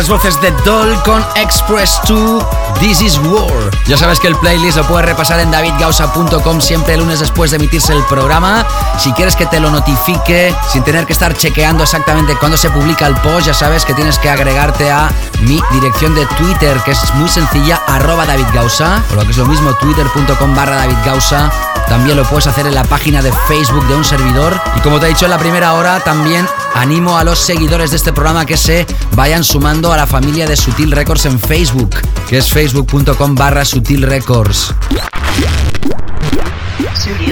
Las 0.00 0.08
voces 0.08 0.40
de 0.40 0.50
Doll 0.64 0.98
con 1.02 1.22
Express 1.36 2.00
2, 2.08 2.42
This 2.80 3.02
is 3.02 3.18
War. 3.18 3.70
Ya 3.86 3.98
sabes 3.98 4.18
que 4.18 4.28
el 4.28 4.36
playlist 4.36 4.78
lo 4.78 4.86
puedes 4.86 5.04
repasar 5.04 5.40
en 5.40 5.50
davidgausa.com 5.50 6.58
siempre 6.62 6.94
el 6.94 7.00
lunes 7.00 7.20
después 7.20 7.50
de 7.50 7.58
emitirse 7.58 7.92
el 7.92 8.02
programa. 8.04 8.66
Si 8.98 9.12
quieres 9.12 9.36
que 9.36 9.44
te 9.44 9.60
lo 9.60 9.68
notifique 9.68 10.54
sin 10.72 10.84
tener 10.84 11.04
que 11.04 11.12
estar 11.12 11.36
chequeando 11.36 11.82
exactamente 11.82 12.34
cuándo 12.36 12.56
se 12.56 12.70
publica 12.70 13.06
el 13.06 13.14
post, 13.16 13.48
ya 13.48 13.52
sabes 13.52 13.84
que 13.84 13.92
tienes 13.92 14.18
que 14.18 14.30
agregarte 14.30 14.90
a 14.90 15.10
mi 15.42 15.60
dirección 15.70 16.14
de 16.14 16.24
Twitter, 16.38 16.80
que 16.82 16.92
es 16.92 17.14
muy 17.16 17.28
sencilla, 17.28 17.82
arroba 17.86 18.24
davidgausa, 18.24 19.02
o 19.12 19.16
lo 19.16 19.24
que 19.24 19.32
es 19.32 19.36
lo 19.36 19.44
mismo, 19.44 19.74
twitter.com 19.74 20.54
barra 20.54 20.76
davidgausa. 20.76 21.50
También 21.90 22.16
lo 22.16 22.22
puedes 22.22 22.46
hacer 22.46 22.66
en 22.66 22.74
la 22.76 22.84
página 22.84 23.20
de 23.20 23.32
Facebook 23.48 23.84
de 23.88 23.96
un 23.96 24.04
servidor. 24.04 24.58
Y 24.76 24.80
como 24.80 25.00
te 25.00 25.06
he 25.06 25.08
dicho 25.08 25.24
en 25.24 25.32
la 25.32 25.38
primera 25.38 25.74
hora, 25.74 25.98
también 25.98 26.46
animo 26.74 27.18
a 27.18 27.24
los 27.24 27.40
seguidores 27.40 27.90
de 27.90 27.96
este 27.96 28.12
programa 28.12 28.46
que 28.46 28.56
se 28.56 28.86
vayan 29.16 29.42
sumando 29.42 29.92
a 29.92 29.96
la 29.96 30.06
familia 30.06 30.46
de 30.46 30.56
Sutil 30.56 30.92
Records 30.92 31.26
en 31.26 31.40
Facebook, 31.40 31.96
que 32.28 32.38
es 32.38 32.48
facebook.com 32.48 33.34
barra 33.34 33.64
Sutil 33.64 34.02
Records. 34.02 34.72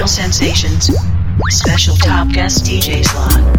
Sensations. 0.06 0.90
Special 1.50 1.96
top 1.98 2.28
guest 2.32 2.66
DJ 2.66 3.04
slot. 3.04 3.57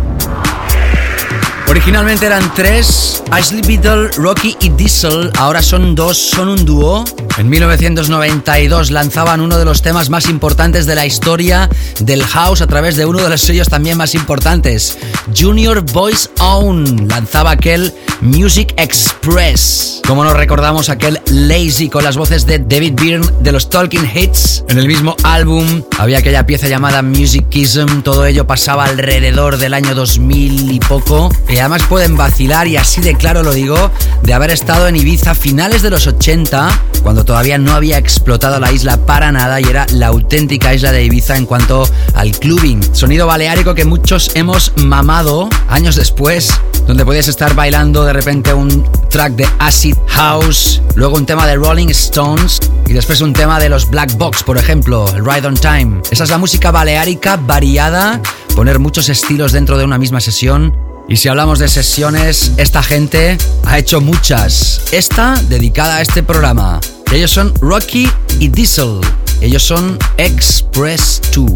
Originalmente 1.69 2.25
eran 2.25 2.51
tres, 2.55 3.21
Ashley 3.29 3.61
Beatle, 3.61 4.09
Rocky 4.17 4.57
y 4.59 4.69
Diesel, 4.69 5.31
ahora 5.37 5.61
son 5.61 5.93
dos, 5.93 6.17
son 6.17 6.49
un 6.49 6.65
dúo. 6.65 7.05
En 7.37 7.47
1992 7.47 8.89
lanzaban 8.89 9.39
uno 9.39 9.55
de 9.55 9.65
los 9.65 9.83
temas 9.83 10.09
más 10.09 10.27
importantes 10.27 10.87
de 10.87 10.95
la 10.95 11.05
historia 11.05 11.69
del 11.99 12.23
house 12.23 12.61
a 12.61 12.67
través 12.67 12.95
de 12.95 13.05
uno 13.05 13.19
de 13.19 13.29
los 13.29 13.41
sellos 13.41 13.69
también 13.69 13.97
más 13.97 14.15
importantes. 14.15 14.97
Junior 15.37 15.81
Voice 15.91 16.29
Own 16.39 17.07
lanzaba 17.07 17.51
aquel 17.51 17.93
Music 18.21 18.73
Express. 18.77 20.01
Como 20.05 20.23
nos 20.23 20.33
recordamos 20.33 20.89
aquel 20.89 21.19
Lazy 21.27 21.89
con 21.89 22.03
las 22.03 22.17
voces 22.17 22.45
de 22.45 22.59
David 22.59 22.93
Byrne 22.95 23.27
de 23.41 23.51
los 23.51 23.69
Talking 23.69 24.09
Hits. 24.13 24.63
En 24.67 24.77
el 24.77 24.87
mismo 24.87 25.15
álbum 25.23 25.83
había 25.97 26.19
aquella 26.19 26.45
pieza 26.45 26.67
llamada 26.67 27.01
Musicism, 27.01 28.01
todo 28.01 28.25
ello 28.25 28.47
pasaba 28.47 28.85
alrededor 28.85 29.57
del 29.57 29.73
año 29.73 29.95
2000 29.95 30.71
y 30.71 30.79
poco. 30.79 31.29
Y 31.47 31.57
además 31.57 31.83
pueden 31.83 32.17
vacilar, 32.17 32.67
y 32.67 32.77
así 32.77 33.01
de 33.01 33.15
claro 33.15 33.43
lo 33.43 33.51
digo, 33.51 33.91
de 34.23 34.33
haber 34.33 34.51
estado 34.51 34.87
en 34.87 34.95
Ibiza 34.95 35.35
finales 35.35 35.81
de 35.81 35.89
los 35.89 36.07
80, 36.07 36.69
cuando 37.03 37.23
todavía 37.23 37.57
no 37.57 37.73
había 37.73 37.97
explotado 37.97 38.59
la 38.59 38.71
isla 38.71 39.05
para 39.05 39.31
nada 39.31 39.61
y 39.61 39.65
era 39.65 39.85
la 39.91 40.07
auténtica 40.07 40.73
isla 40.73 40.91
de 40.91 41.03
Ibiza 41.03 41.37
en 41.37 41.45
cuanto 41.45 41.87
al 42.13 42.31
clubbing. 42.31 42.95
Sonido 42.95 43.27
baleárico 43.27 43.75
que 43.75 43.85
muchos 43.85 44.31
hemos 44.35 44.73
mamado 44.77 45.18
años 45.67 45.97
después, 45.97 46.49
donde 46.87 47.03
podías 47.03 47.27
estar 47.27 47.53
bailando 47.53 48.05
de 48.05 48.13
repente 48.13 48.53
un 48.53 48.89
track 49.09 49.33
de 49.33 49.45
Acid 49.59 49.97
House, 50.07 50.81
luego 50.95 51.17
un 51.17 51.25
tema 51.25 51.45
de 51.45 51.57
Rolling 51.57 51.89
Stones 51.89 52.61
y 52.87 52.93
después 52.93 53.19
un 53.19 53.33
tema 53.33 53.59
de 53.59 53.67
los 53.67 53.89
Black 53.89 54.17
Box, 54.17 54.43
por 54.43 54.57
ejemplo, 54.57 55.09
el 55.13 55.25
Ride 55.25 55.45
on 55.45 55.55
Time. 55.55 56.01
Esa 56.09 56.23
es 56.23 56.29
la 56.29 56.37
música 56.37 56.71
baleárica 56.71 57.35
variada, 57.35 58.21
poner 58.55 58.79
muchos 58.79 59.09
estilos 59.09 59.51
dentro 59.51 59.77
de 59.77 59.83
una 59.83 59.97
misma 59.97 60.21
sesión. 60.21 60.73
Y 61.09 61.17
si 61.17 61.27
hablamos 61.27 61.59
de 61.59 61.67
sesiones, 61.67 62.53
esta 62.55 62.81
gente 62.81 63.37
ha 63.65 63.77
hecho 63.77 63.99
muchas. 63.99 64.83
Esta 64.93 65.35
dedicada 65.49 65.97
a 65.97 66.01
este 66.01 66.23
programa. 66.23 66.79
Ellos 67.11 67.31
son 67.31 67.53
Rocky 67.59 68.09
y 68.39 68.47
Diesel. 68.47 69.01
Ellos 69.41 69.63
son 69.63 69.99
Express 70.15 71.21
2. 71.35 71.49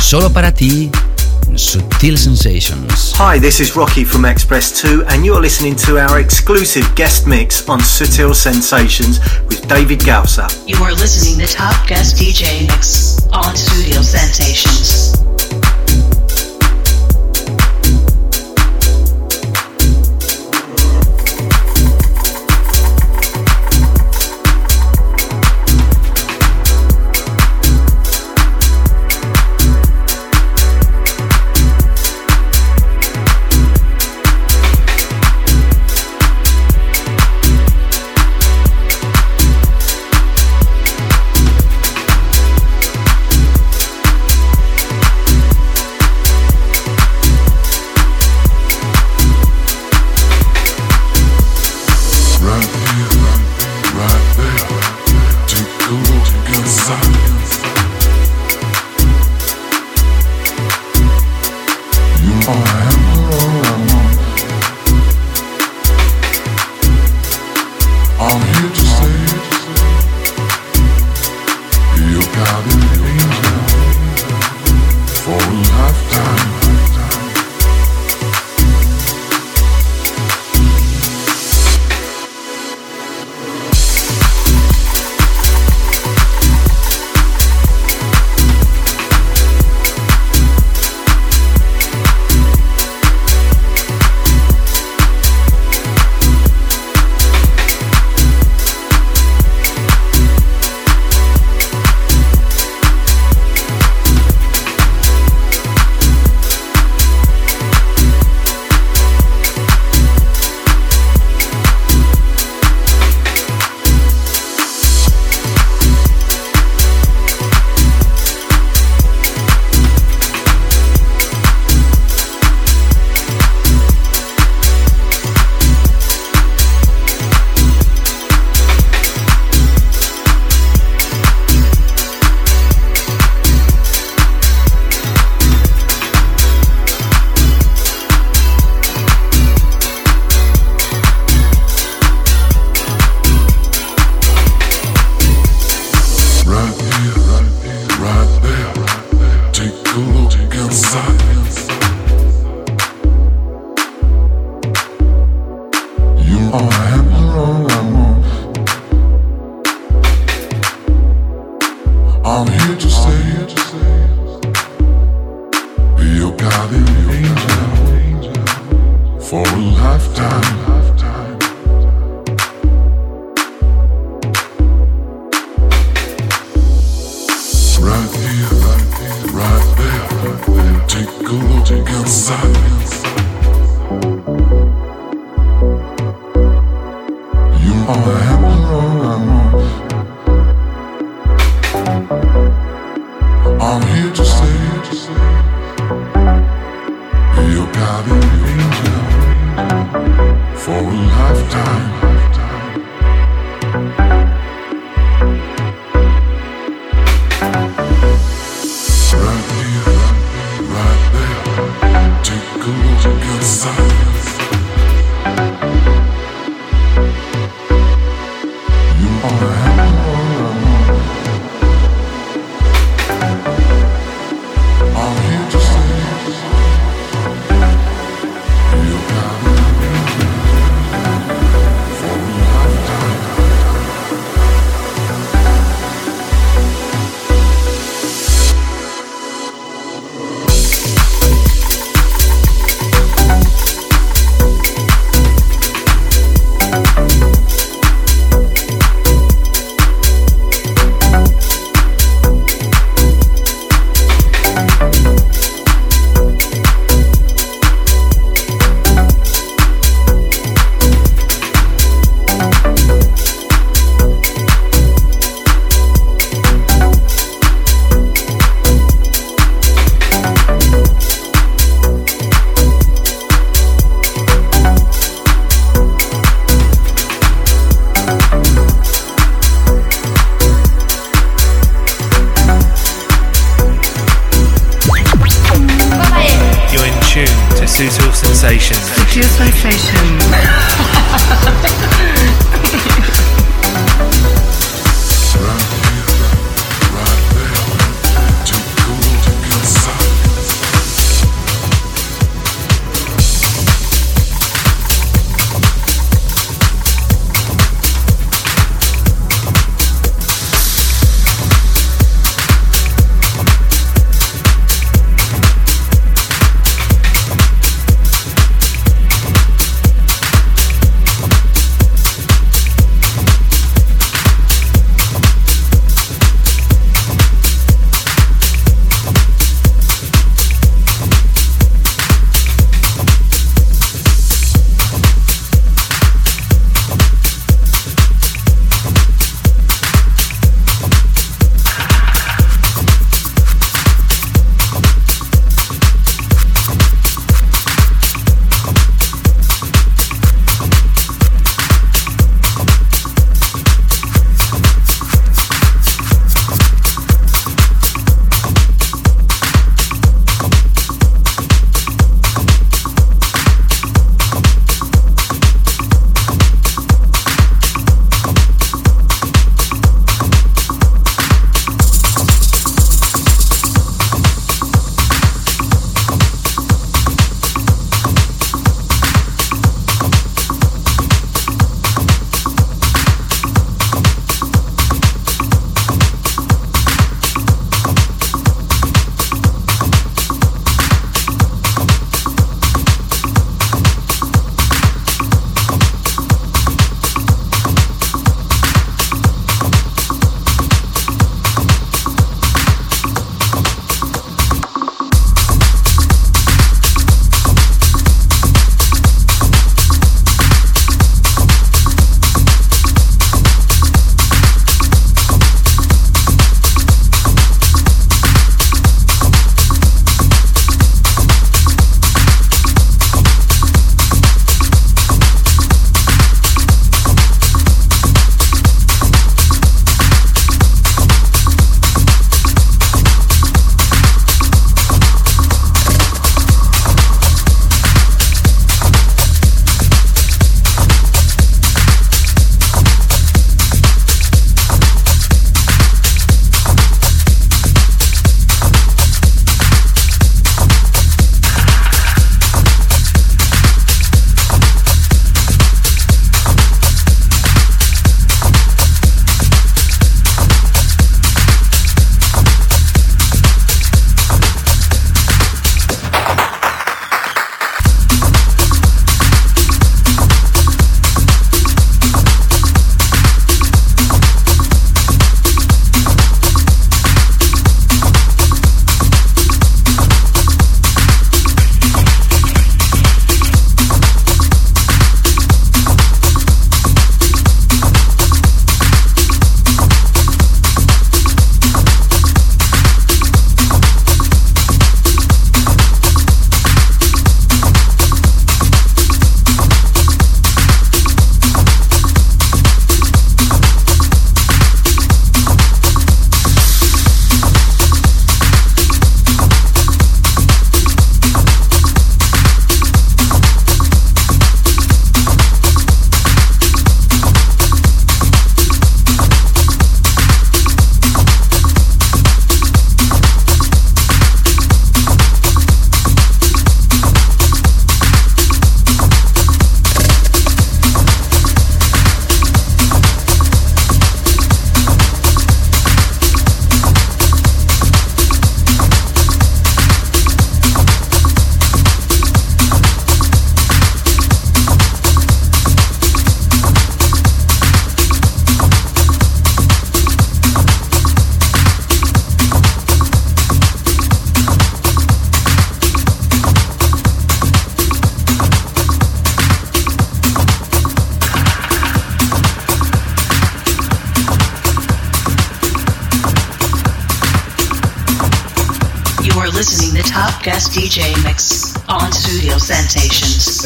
Solo 0.00 0.30
para 0.30 0.54
ti, 0.54 0.92
Sutil 1.54 2.16
Sensations. 2.16 3.12
Hi, 3.16 3.38
this 3.38 3.60
is 3.60 3.76
Rocky 3.76 4.04
from 4.04 4.24
Express 4.24 4.80
2, 4.80 5.04
and 5.08 5.24
you're 5.24 5.40
listening 5.40 5.74
to 5.76 5.98
our 5.98 6.20
exclusive 6.20 6.94
guest 6.94 7.26
mix 7.26 7.68
on 7.68 7.80
Sutil 7.80 8.34
Sensations 8.34 9.18
with 9.46 9.66
David 9.68 10.00
Gausser. 10.00 10.48
You 10.68 10.76
are 10.84 10.92
listening 10.92 11.46
to 11.46 11.52
Top 11.52 11.86
Guest 11.86 12.16
DJ 12.16 12.66
Mix 12.68 13.26
on 13.32 13.56
Studio 13.56 14.02
Sensations. 14.02 15.07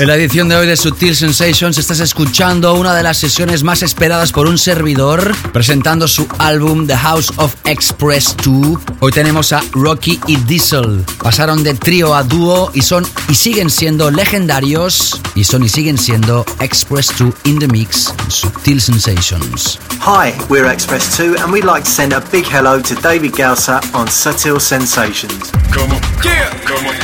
En 0.02 0.08
la 0.08 0.16
edición 0.16 0.48
de 0.48 0.56
hoy 0.56 0.66
de 0.66 0.76
Sutil 0.76 1.14
Sensations 1.14 1.78
estás 1.78 2.00
escuchando 2.00 2.74
una 2.74 2.92
de 2.92 3.04
las 3.04 3.18
sesiones 3.18 3.62
más 3.62 3.84
esperadas 3.84 4.32
por 4.32 4.48
un 4.48 4.58
servidor 4.58 5.32
presentando 5.52 6.08
su 6.08 6.26
álbum 6.38 6.88
The 6.88 6.96
House 6.96 7.32
of 7.36 7.54
Express 7.66 8.34
2. 8.44 8.80
Hoy 8.98 9.12
tenemos 9.12 9.52
a 9.52 9.62
Rocky 9.70 10.18
y 10.26 10.38
Diesel. 10.38 11.04
Pasaron 11.22 11.62
de 11.62 11.74
trío 11.74 12.16
a 12.16 12.24
dúo 12.24 12.72
y 12.74 12.82
son 12.82 13.06
y 13.28 13.36
siguen 13.36 13.70
siendo 13.70 14.10
legendarios 14.10 15.20
y 15.36 15.44
son 15.44 15.62
y 15.62 15.68
siguen 15.68 15.96
siendo 15.96 16.44
Express 16.58 17.16
2 17.16 17.32
in 17.44 17.60
the 17.60 17.68
mix 17.68 18.12
Sutil 18.26 18.80
Sensations. 18.80 19.78
Hi, 20.00 20.34
we're 20.48 20.68
Express 20.68 21.16
2 21.16 21.36
and 21.38 21.52
we'd 21.52 21.62
like 21.62 21.84
to 21.84 21.90
send 21.90 22.12
a 22.12 22.20
big 22.32 22.44
hello 22.44 22.82
to 22.82 22.96
David 22.96 23.34
Gausser 23.34 23.80
on 23.94 24.08
Subtle 24.08 24.58
Sensations. 24.58 25.52
Come 25.70 25.92
on. 25.92 26.02
Yeah. 26.24 26.50
Come 26.64 26.88
on. 26.88 27.01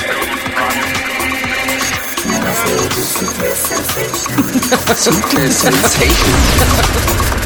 Sutil 4.95 5.51
sensations. 5.51 7.38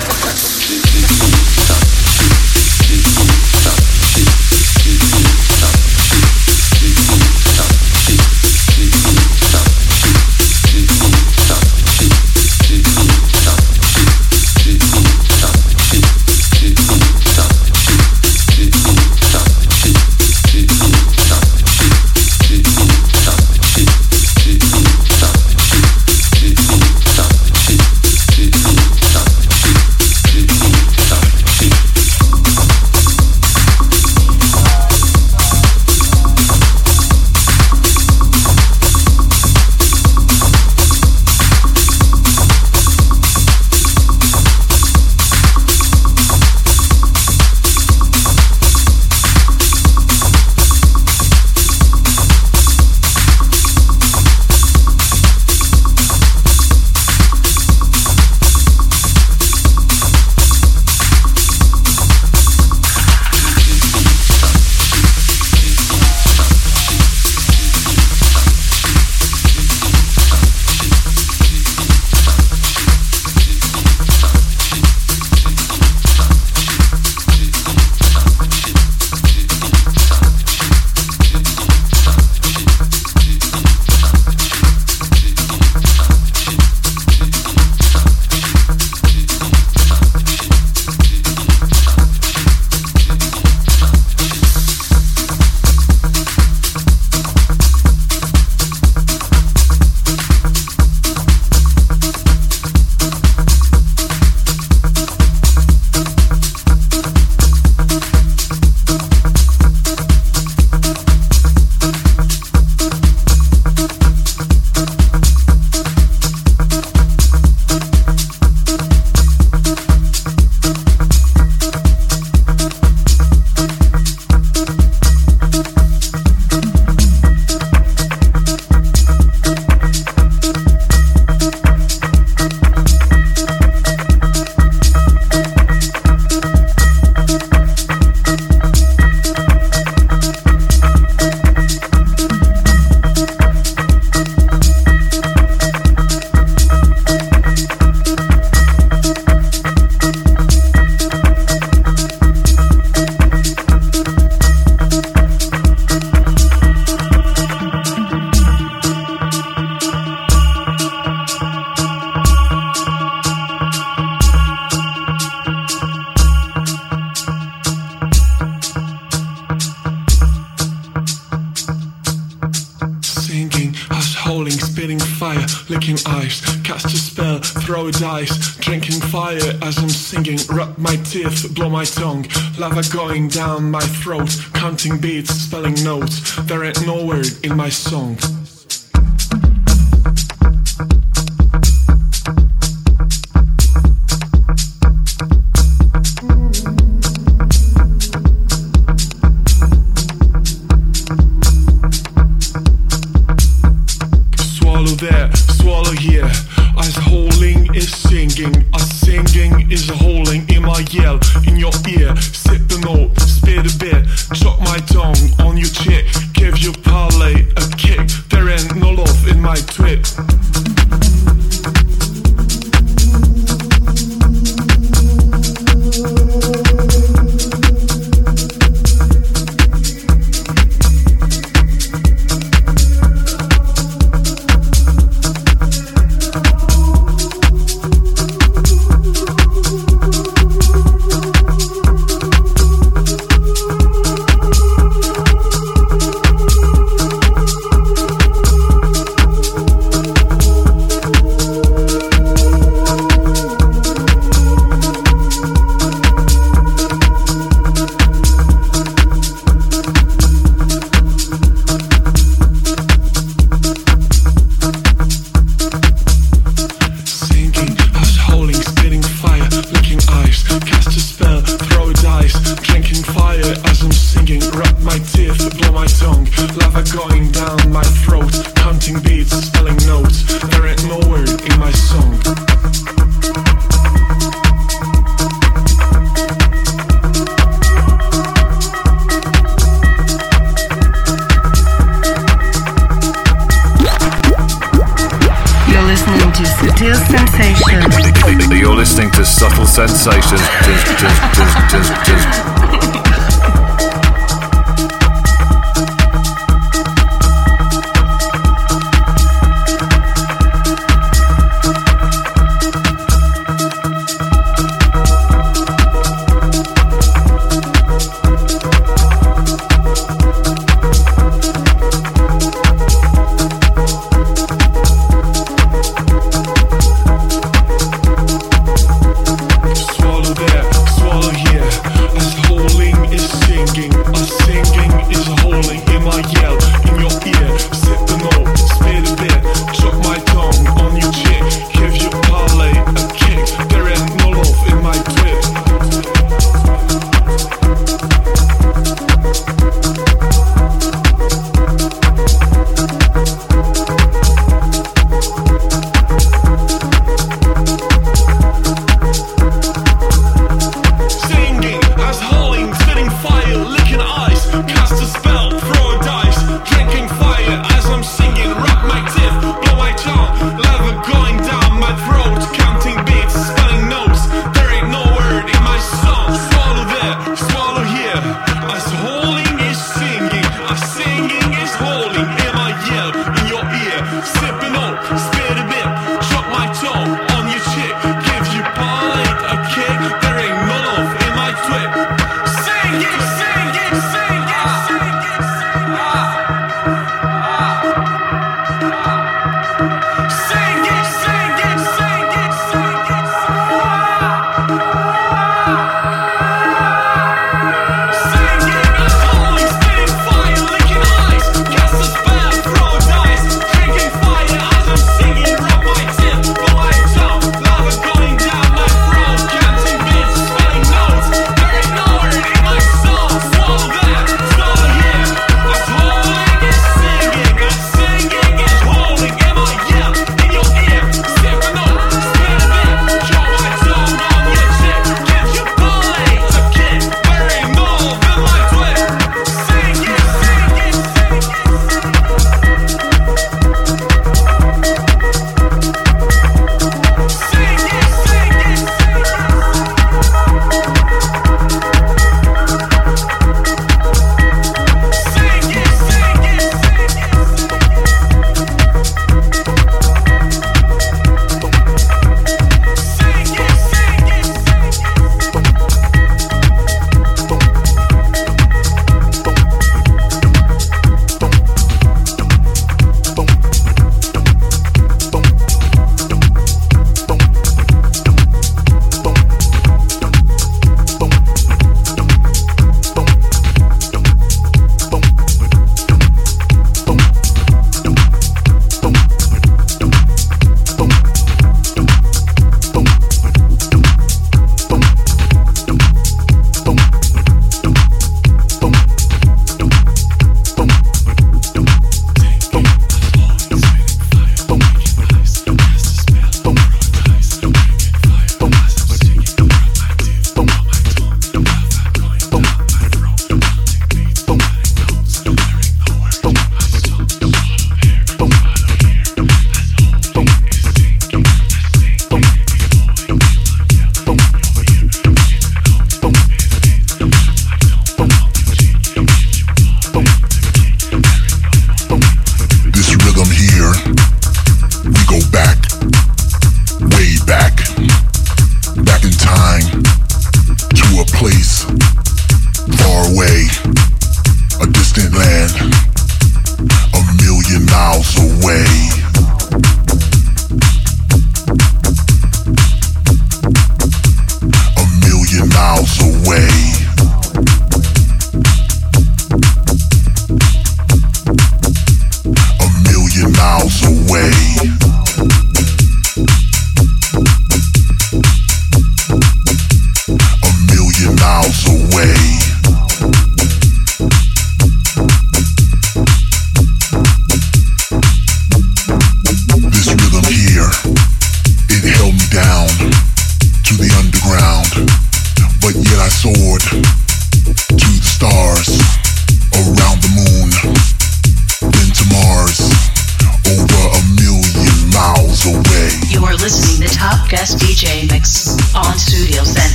My 181.83 181.87
tongue, 181.87 182.25
lava 182.61 182.81
going 182.93 183.27
down 183.27 183.69
my 183.69 183.81
throat, 183.81 184.31
counting 184.55 184.99
beats, 184.99 185.35
spelling 185.35 185.75
notes, 185.83 186.37
there 186.43 186.63
ain't 186.63 186.87
no 186.87 187.05
word 187.05 187.27
in 187.43 187.57
my 187.57 187.69
song. 187.71 188.17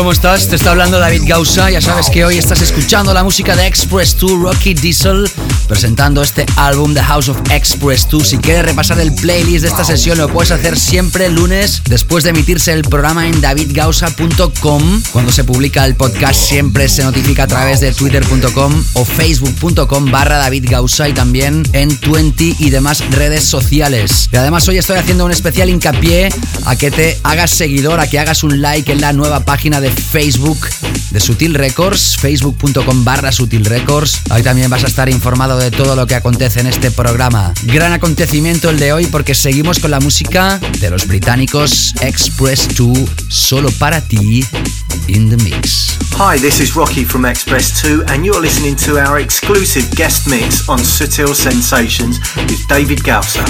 ¿Cómo 0.00 0.12
estás? 0.12 0.48
Te 0.48 0.56
está 0.56 0.70
hablando 0.70 0.98
David 0.98 1.24
Gausa. 1.26 1.70
Ya 1.70 1.82
sabes 1.82 2.08
que 2.08 2.24
hoy 2.24 2.38
estás 2.38 2.62
escuchando 2.62 3.12
la 3.12 3.22
música 3.22 3.54
de 3.54 3.66
Express 3.66 4.16
2, 4.16 4.32
Rocky 4.40 4.72
Diesel, 4.72 5.30
presentando 5.70 6.20
este 6.20 6.46
álbum 6.56 6.94
The 6.94 7.02
House 7.02 7.28
of 7.28 7.38
Express 7.48 8.08
2. 8.10 8.28
Si 8.28 8.38
quieres 8.38 8.64
repasar 8.64 8.98
el 8.98 9.14
playlist 9.14 9.62
de 9.62 9.68
esta 9.68 9.84
sesión, 9.84 10.18
lo 10.18 10.28
puedes 10.28 10.50
hacer 10.50 10.76
siempre 10.76 11.28
lunes 11.28 11.82
después 11.88 12.24
de 12.24 12.30
emitirse 12.30 12.72
el 12.72 12.82
programa 12.82 13.28
en 13.28 13.40
davidgausa.com. 13.40 15.02
Cuando 15.12 15.30
se 15.30 15.44
publica 15.44 15.84
el 15.84 15.94
podcast, 15.94 16.34
siempre 16.34 16.88
se 16.88 17.04
notifica 17.04 17.44
a 17.44 17.46
través 17.46 17.78
de 17.78 17.92
twitter.com 17.92 18.84
o 18.94 19.04
facebook.com 19.04 20.10
barra 20.10 20.38
David 20.38 20.66
Gausa 20.68 21.08
y 21.08 21.12
también 21.12 21.62
en 21.72 21.96
20 22.00 22.56
y 22.58 22.70
demás 22.70 23.08
redes 23.10 23.44
sociales. 23.44 24.28
Y 24.32 24.36
además, 24.36 24.66
hoy 24.68 24.78
estoy 24.78 24.96
haciendo 24.96 25.24
un 25.24 25.30
especial 25.30 25.70
hincapié 25.70 26.30
a 26.64 26.74
que 26.74 26.90
te 26.90 27.16
hagas 27.22 27.52
seguidor, 27.52 28.00
a 28.00 28.08
que 28.08 28.18
hagas 28.18 28.42
un 28.42 28.60
like 28.60 28.90
en 28.90 29.00
la 29.00 29.12
nueva 29.12 29.44
página 29.44 29.80
de 29.80 29.92
Facebook 29.92 30.66
de 31.10 31.20
Sutil 31.20 31.54
Records, 31.54 32.16
facebook.com 32.18 33.04
barra 33.04 33.32
Sutil 33.32 33.64
Records. 33.64 34.20
Ahí 34.30 34.42
también 34.42 34.70
vas 34.70 34.84
a 34.84 34.86
estar 34.86 35.08
informado 35.08 35.58
de 35.58 35.70
todo 35.70 35.96
lo 35.96 36.06
que 36.06 36.14
acontece 36.14 36.60
en 36.60 36.66
este 36.66 36.90
programa. 36.90 37.52
Gran 37.64 37.92
acontecimiento 37.92 38.70
el 38.70 38.78
de 38.78 38.92
hoy 38.92 39.06
porque 39.06 39.34
seguimos 39.34 39.78
con 39.78 39.90
la 39.90 40.00
música 40.00 40.58
de 40.80 40.90
los 40.90 41.06
británicos 41.06 41.94
Express 42.00 42.68
2, 42.76 42.98
solo 43.28 43.70
para 43.72 44.00
ti, 44.00 44.44
in 45.08 45.28
the 45.28 45.36
mix. 45.44 45.98
Hi, 46.12 46.38
this 46.38 46.60
is 46.60 46.76
Rocky 46.76 47.04
from 47.04 47.24
Express 47.24 47.80
2, 47.82 48.04
and 48.08 48.24
you're 48.24 48.40
listening 48.40 48.76
to 48.76 48.98
our 48.98 49.20
exclusive 49.20 49.90
guest 49.94 50.28
mix 50.28 50.68
on 50.68 50.78
Sutil 50.78 51.34
Sensations 51.34 52.18
with 52.36 52.66
David 52.68 52.98
Gausser. 53.02 53.40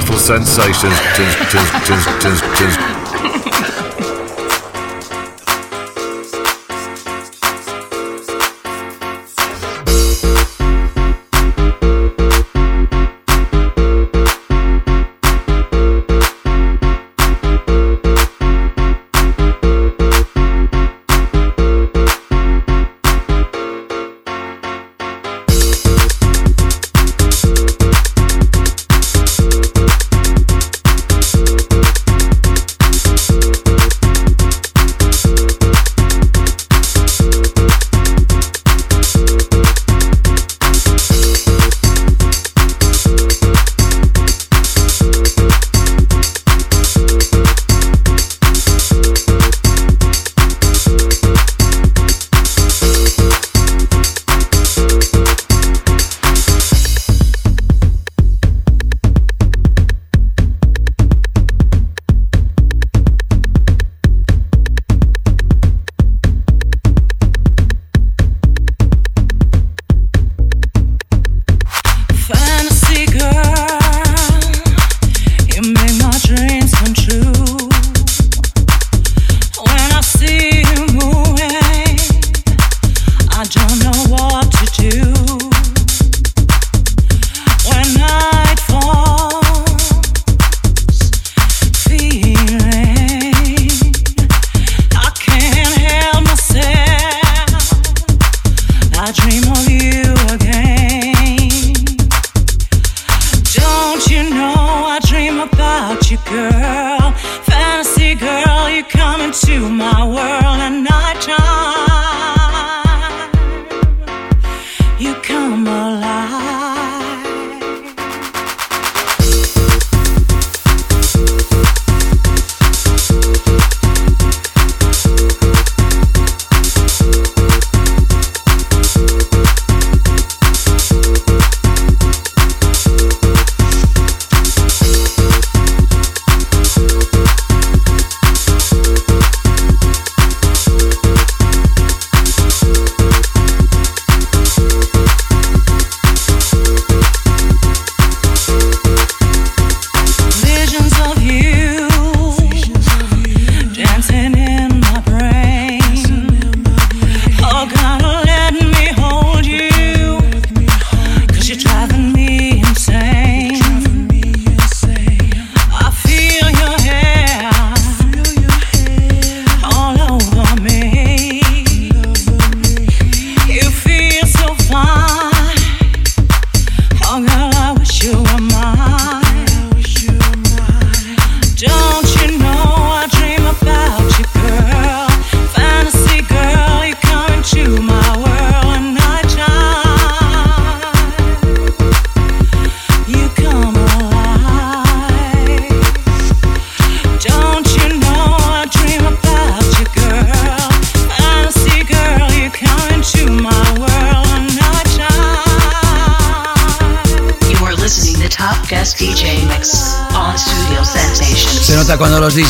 Subtle 0.00 0.18
Sensations. 0.18 1.00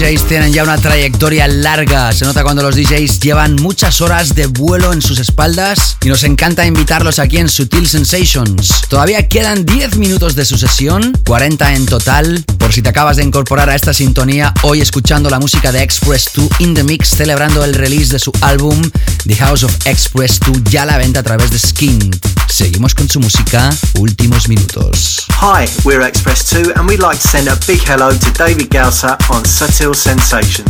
DJs 0.01 0.29
tienen 0.29 0.53
ya 0.55 0.63
una 0.63 0.79
trayectoria 0.79 1.47
larga, 1.47 2.11
se 2.15 2.25
nota 2.25 2.43
cuando 2.43 2.63
los 2.63 2.75
DJs 2.75 3.21
llevan 3.21 3.57
muchas 3.57 4.01
horas 4.01 4.35
de 4.35 4.47
vuelo 4.47 4.95
en 4.95 5.03
sus 5.03 5.19
espaldas 5.19 5.99
y 6.03 6.09
nos 6.09 6.25
encanta 6.25 6.65
invitarlos 6.65 7.19
aquí 7.19 7.37
en 7.37 7.51
Sutil 7.51 7.87
Sensations. 7.87 8.73
Todavía 8.89 9.29
quedan 9.29 9.67
10 9.67 9.97
minutos 9.97 10.35
de 10.35 10.47
su 10.47 10.57
sesión, 10.57 11.13
40 11.27 11.75
en 11.75 11.85
total, 11.85 12.43
por 12.57 12.73
si 12.73 12.81
te 12.81 12.89
acabas 12.89 13.19
de 13.19 13.25
incorporar 13.25 13.69
a 13.69 13.75
esta 13.75 13.93
sintonía 13.93 14.55
hoy 14.63 14.81
escuchando 14.81 15.29
la 15.29 15.39
música 15.39 15.71
de 15.71 15.83
Express 15.83 16.31
2 16.35 16.49
in 16.61 16.73
the 16.73 16.83
Mix 16.83 17.09
celebrando 17.09 17.63
el 17.63 17.75
release 17.75 18.11
de 18.11 18.19
su 18.19 18.33
álbum 18.41 18.81
The 19.27 19.37
House 19.37 19.65
of 19.65 19.77
Express 19.85 20.41
2 20.41 20.65
ya 20.71 20.85
a 20.85 20.87
la 20.87 20.97
venta 20.97 21.21
a 21.21 21.25
través 21.25 21.51
de 21.51 21.59
Skin. 21.59 22.11
Seguimos 22.49 22.95
con 22.95 23.07
su 23.11 23.21
música, 23.21 23.69
últimos 23.99 24.49
minutos. 24.49 25.20
Hi, 25.43 25.67
we're 25.87 26.03
Express 26.03 26.51
2 26.51 26.75
and 26.77 26.87
we'd 26.87 27.01
like 27.01 27.19
to 27.19 27.27
send 27.27 27.49
a 27.49 27.57
big 27.67 27.81
hello 27.81 28.11
to 28.11 28.33
David 28.35 28.69
Gausser 28.69 29.17
on 29.31 29.43
Subtle 29.47 29.95
Sensations. 29.95 30.69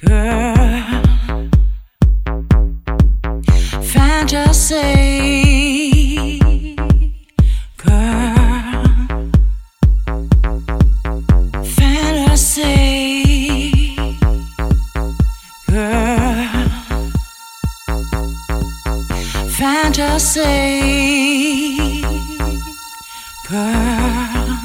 Girl. 0.00 1.02
Fantasy, 3.82 5.01
Fantasy, 20.12 22.02
girl. 23.48 24.60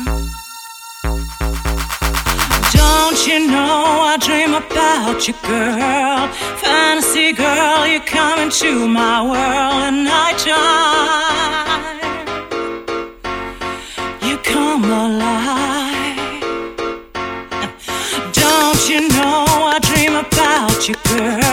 Don't 2.73 3.19
you 3.25 3.47
know 3.47 4.03
I 4.11 4.17
dream 4.19 4.53
about 4.55 5.25
you, 5.25 5.33
girl? 5.47 6.27
Fantasy 6.57 7.31
girl, 7.31 7.87
you 7.87 8.01
come 8.01 8.39
into 8.41 8.89
my 8.89 9.21
world 9.23 9.83
at 9.87 9.93
nighttime. 10.11 10.57
You 14.27 14.37
come 14.39 14.83
alive. 14.83 16.43
Don't 18.33 18.89
you 18.89 19.07
know 19.15 19.45
I 19.73 19.79
dream 19.81 20.13
about 20.17 20.89
you, 20.89 20.95
girl? 21.05 21.46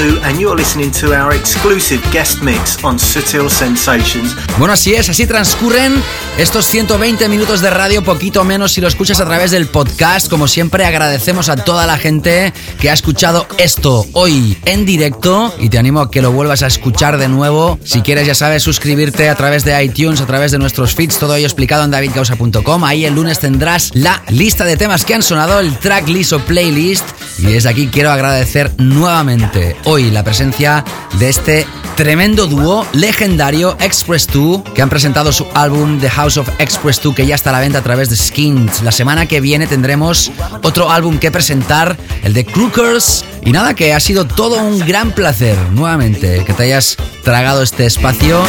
Express 0.00 0.20
2 0.20 0.20
and 0.22 0.40
you're 0.40 0.56
listening 0.56 0.90
to 0.90 1.14
our 1.14 1.34
exclusive 1.34 2.00
guest 2.10 2.42
mix 2.42 2.82
on 2.84 2.98
Sutil 2.98 3.48
Sensations. 3.48 4.34
Bueno, 4.58 4.72
así 4.74 4.94
es, 4.94 5.08
así 5.08 5.26
transcurren 5.26 6.02
estos 6.40 6.64
120 6.68 7.28
minutos 7.28 7.60
de 7.60 7.68
radio, 7.68 8.02
poquito 8.02 8.44
menos 8.44 8.72
si 8.72 8.80
lo 8.80 8.88
escuchas 8.88 9.20
a 9.20 9.26
través 9.26 9.50
del 9.50 9.66
podcast. 9.66 10.30
Como 10.30 10.48
siempre, 10.48 10.86
agradecemos 10.86 11.50
a 11.50 11.56
toda 11.56 11.86
la 11.86 11.98
gente 11.98 12.54
que 12.80 12.88
ha 12.88 12.94
escuchado 12.94 13.46
esto 13.58 14.06
hoy 14.14 14.56
en 14.64 14.86
directo 14.86 15.54
y 15.58 15.68
te 15.68 15.78
animo 15.78 16.00
a 16.00 16.10
que 16.10 16.22
lo 16.22 16.32
vuelvas 16.32 16.62
a 16.62 16.66
escuchar 16.66 17.18
de 17.18 17.28
nuevo. 17.28 17.78
Si 17.84 18.00
quieres, 18.00 18.26
ya 18.26 18.34
sabes, 18.34 18.62
suscribirte 18.62 19.28
a 19.28 19.34
través 19.34 19.64
de 19.66 19.84
iTunes, 19.84 20.22
a 20.22 20.26
través 20.26 20.50
de 20.50 20.58
nuestros 20.58 20.94
feeds, 20.94 21.18
todo 21.18 21.34
ello 21.36 21.46
explicado 21.46 21.84
en 21.84 21.90
davidcausa.com. 21.90 22.84
Ahí 22.84 23.04
el 23.04 23.14
lunes 23.14 23.38
tendrás 23.38 23.90
la 23.92 24.22
lista 24.28 24.64
de 24.64 24.78
temas 24.78 25.04
que 25.04 25.14
han 25.14 25.22
sonado, 25.22 25.60
el 25.60 25.76
tracklist 25.78 26.32
o 26.32 26.38
playlist. 26.38 27.04
Y 27.38 27.52
desde 27.52 27.68
aquí 27.68 27.88
quiero 27.88 28.12
agradecer 28.12 28.72
nuevamente 28.78 29.76
hoy 29.84 30.10
la 30.10 30.24
presencia 30.24 30.84
de 31.18 31.28
este 31.28 31.66
tremendo 31.96 32.46
dúo 32.46 32.86
legendario 32.92 33.76
Express 33.78 34.26
2 34.32 34.62
que 34.74 34.80
han 34.80 34.88
presentado 34.88 35.32
su 35.32 35.46
álbum 35.52 36.00
The 36.00 36.08
House 36.08 36.29
of 36.36 36.48
Express 36.58 37.00
2 37.02 37.14
que 37.14 37.26
ya 37.26 37.34
está 37.34 37.50
a 37.50 37.52
la 37.54 37.60
venta 37.60 37.78
a 37.78 37.82
través 37.82 38.10
de 38.10 38.16
Skins. 38.16 38.82
La 38.82 38.92
semana 38.92 39.26
que 39.26 39.40
viene 39.40 39.66
tendremos 39.66 40.30
otro 40.62 40.90
álbum 40.90 41.18
que 41.18 41.30
presentar, 41.30 41.96
el 42.22 42.34
de 42.34 42.44
Crookers. 42.44 43.24
Y 43.44 43.52
nada, 43.52 43.74
que 43.74 43.94
ha 43.94 44.00
sido 44.00 44.26
todo 44.26 44.56
un 44.62 44.78
gran 44.80 45.12
placer 45.12 45.56
nuevamente 45.72 46.44
que 46.44 46.52
te 46.52 46.64
hayas 46.64 46.96
tragado 47.24 47.62
este 47.62 47.86
espacio. 47.86 48.42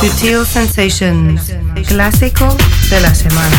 Sutil 0.00 0.46
Sensations, 0.46 1.52
clásico 1.86 2.56
de 2.88 3.00
la 3.00 3.14
semana. 3.14 3.56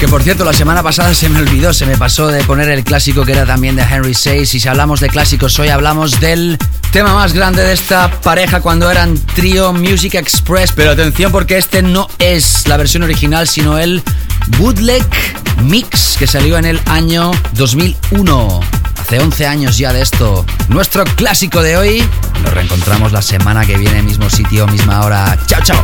Que 0.00 0.08
por 0.08 0.22
cierto, 0.22 0.44
la 0.44 0.52
semana 0.52 0.82
pasada 0.82 1.14
se 1.14 1.28
me 1.28 1.38
olvidó, 1.40 1.72
se 1.72 1.86
me 1.86 1.96
pasó 1.96 2.28
de 2.28 2.42
poner 2.44 2.68
el 2.68 2.82
clásico 2.82 3.24
que 3.24 3.32
era 3.32 3.46
también 3.46 3.76
de 3.76 3.82
Henry 3.82 4.14
Says. 4.14 4.54
Y 4.54 4.60
si 4.60 4.68
hablamos 4.68 5.00
de 5.00 5.08
clásicos 5.08 5.58
hoy, 5.58 5.68
hablamos 5.68 6.18
del 6.20 6.58
tema 6.94 7.12
más 7.12 7.32
grande 7.32 7.64
de 7.64 7.72
esta 7.72 8.08
pareja 8.20 8.60
cuando 8.60 8.88
eran 8.88 9.18
trío 9.34 9.72
Music 9.72 10.14
Express. 10.14 10.70
Pero 10.70 10.92
atención, 10.92 11.32
porque 11.32 11.58
este 11.58 11.82
no 11.82 12.08
es 12.20 12.68
la 12.68 12.76
versión 12.76 13.02
original, 13.02 13.48
sino 13.48 13.78
el 13.78 14.00
bootleg 14.58 15.04
mix 15.64 16.14
que 16.16 16.28
salió 16.28 16.56
en 16.56 16.66
el 16.66 16.80
año 16.86 17.32
2001. 17.54 18.60
Hace 19.00 19.18
11 19.18 19.44
años 19.44 19.76
ya 19.76 19.92
de 19.92 20.02
esto. 20.02 20.46
Nuestro 20.68 21.02
clásico 21.02 21.62
de 21.62 21.76
hoy. 21.76 22.08
Nos 22.44 22.54
reencontramos 22.54 23.10
la 23.10 23.22
semana 23.22 23.66
que 23.66 23.76
viene, 23.76 24.00
mismo 24.00 24.30
sitio, 24.30 24.68
misma 24.68 25.04
hora. 25.04 25.36
Chao, 25.46 25.62
chao. 25.64 25.82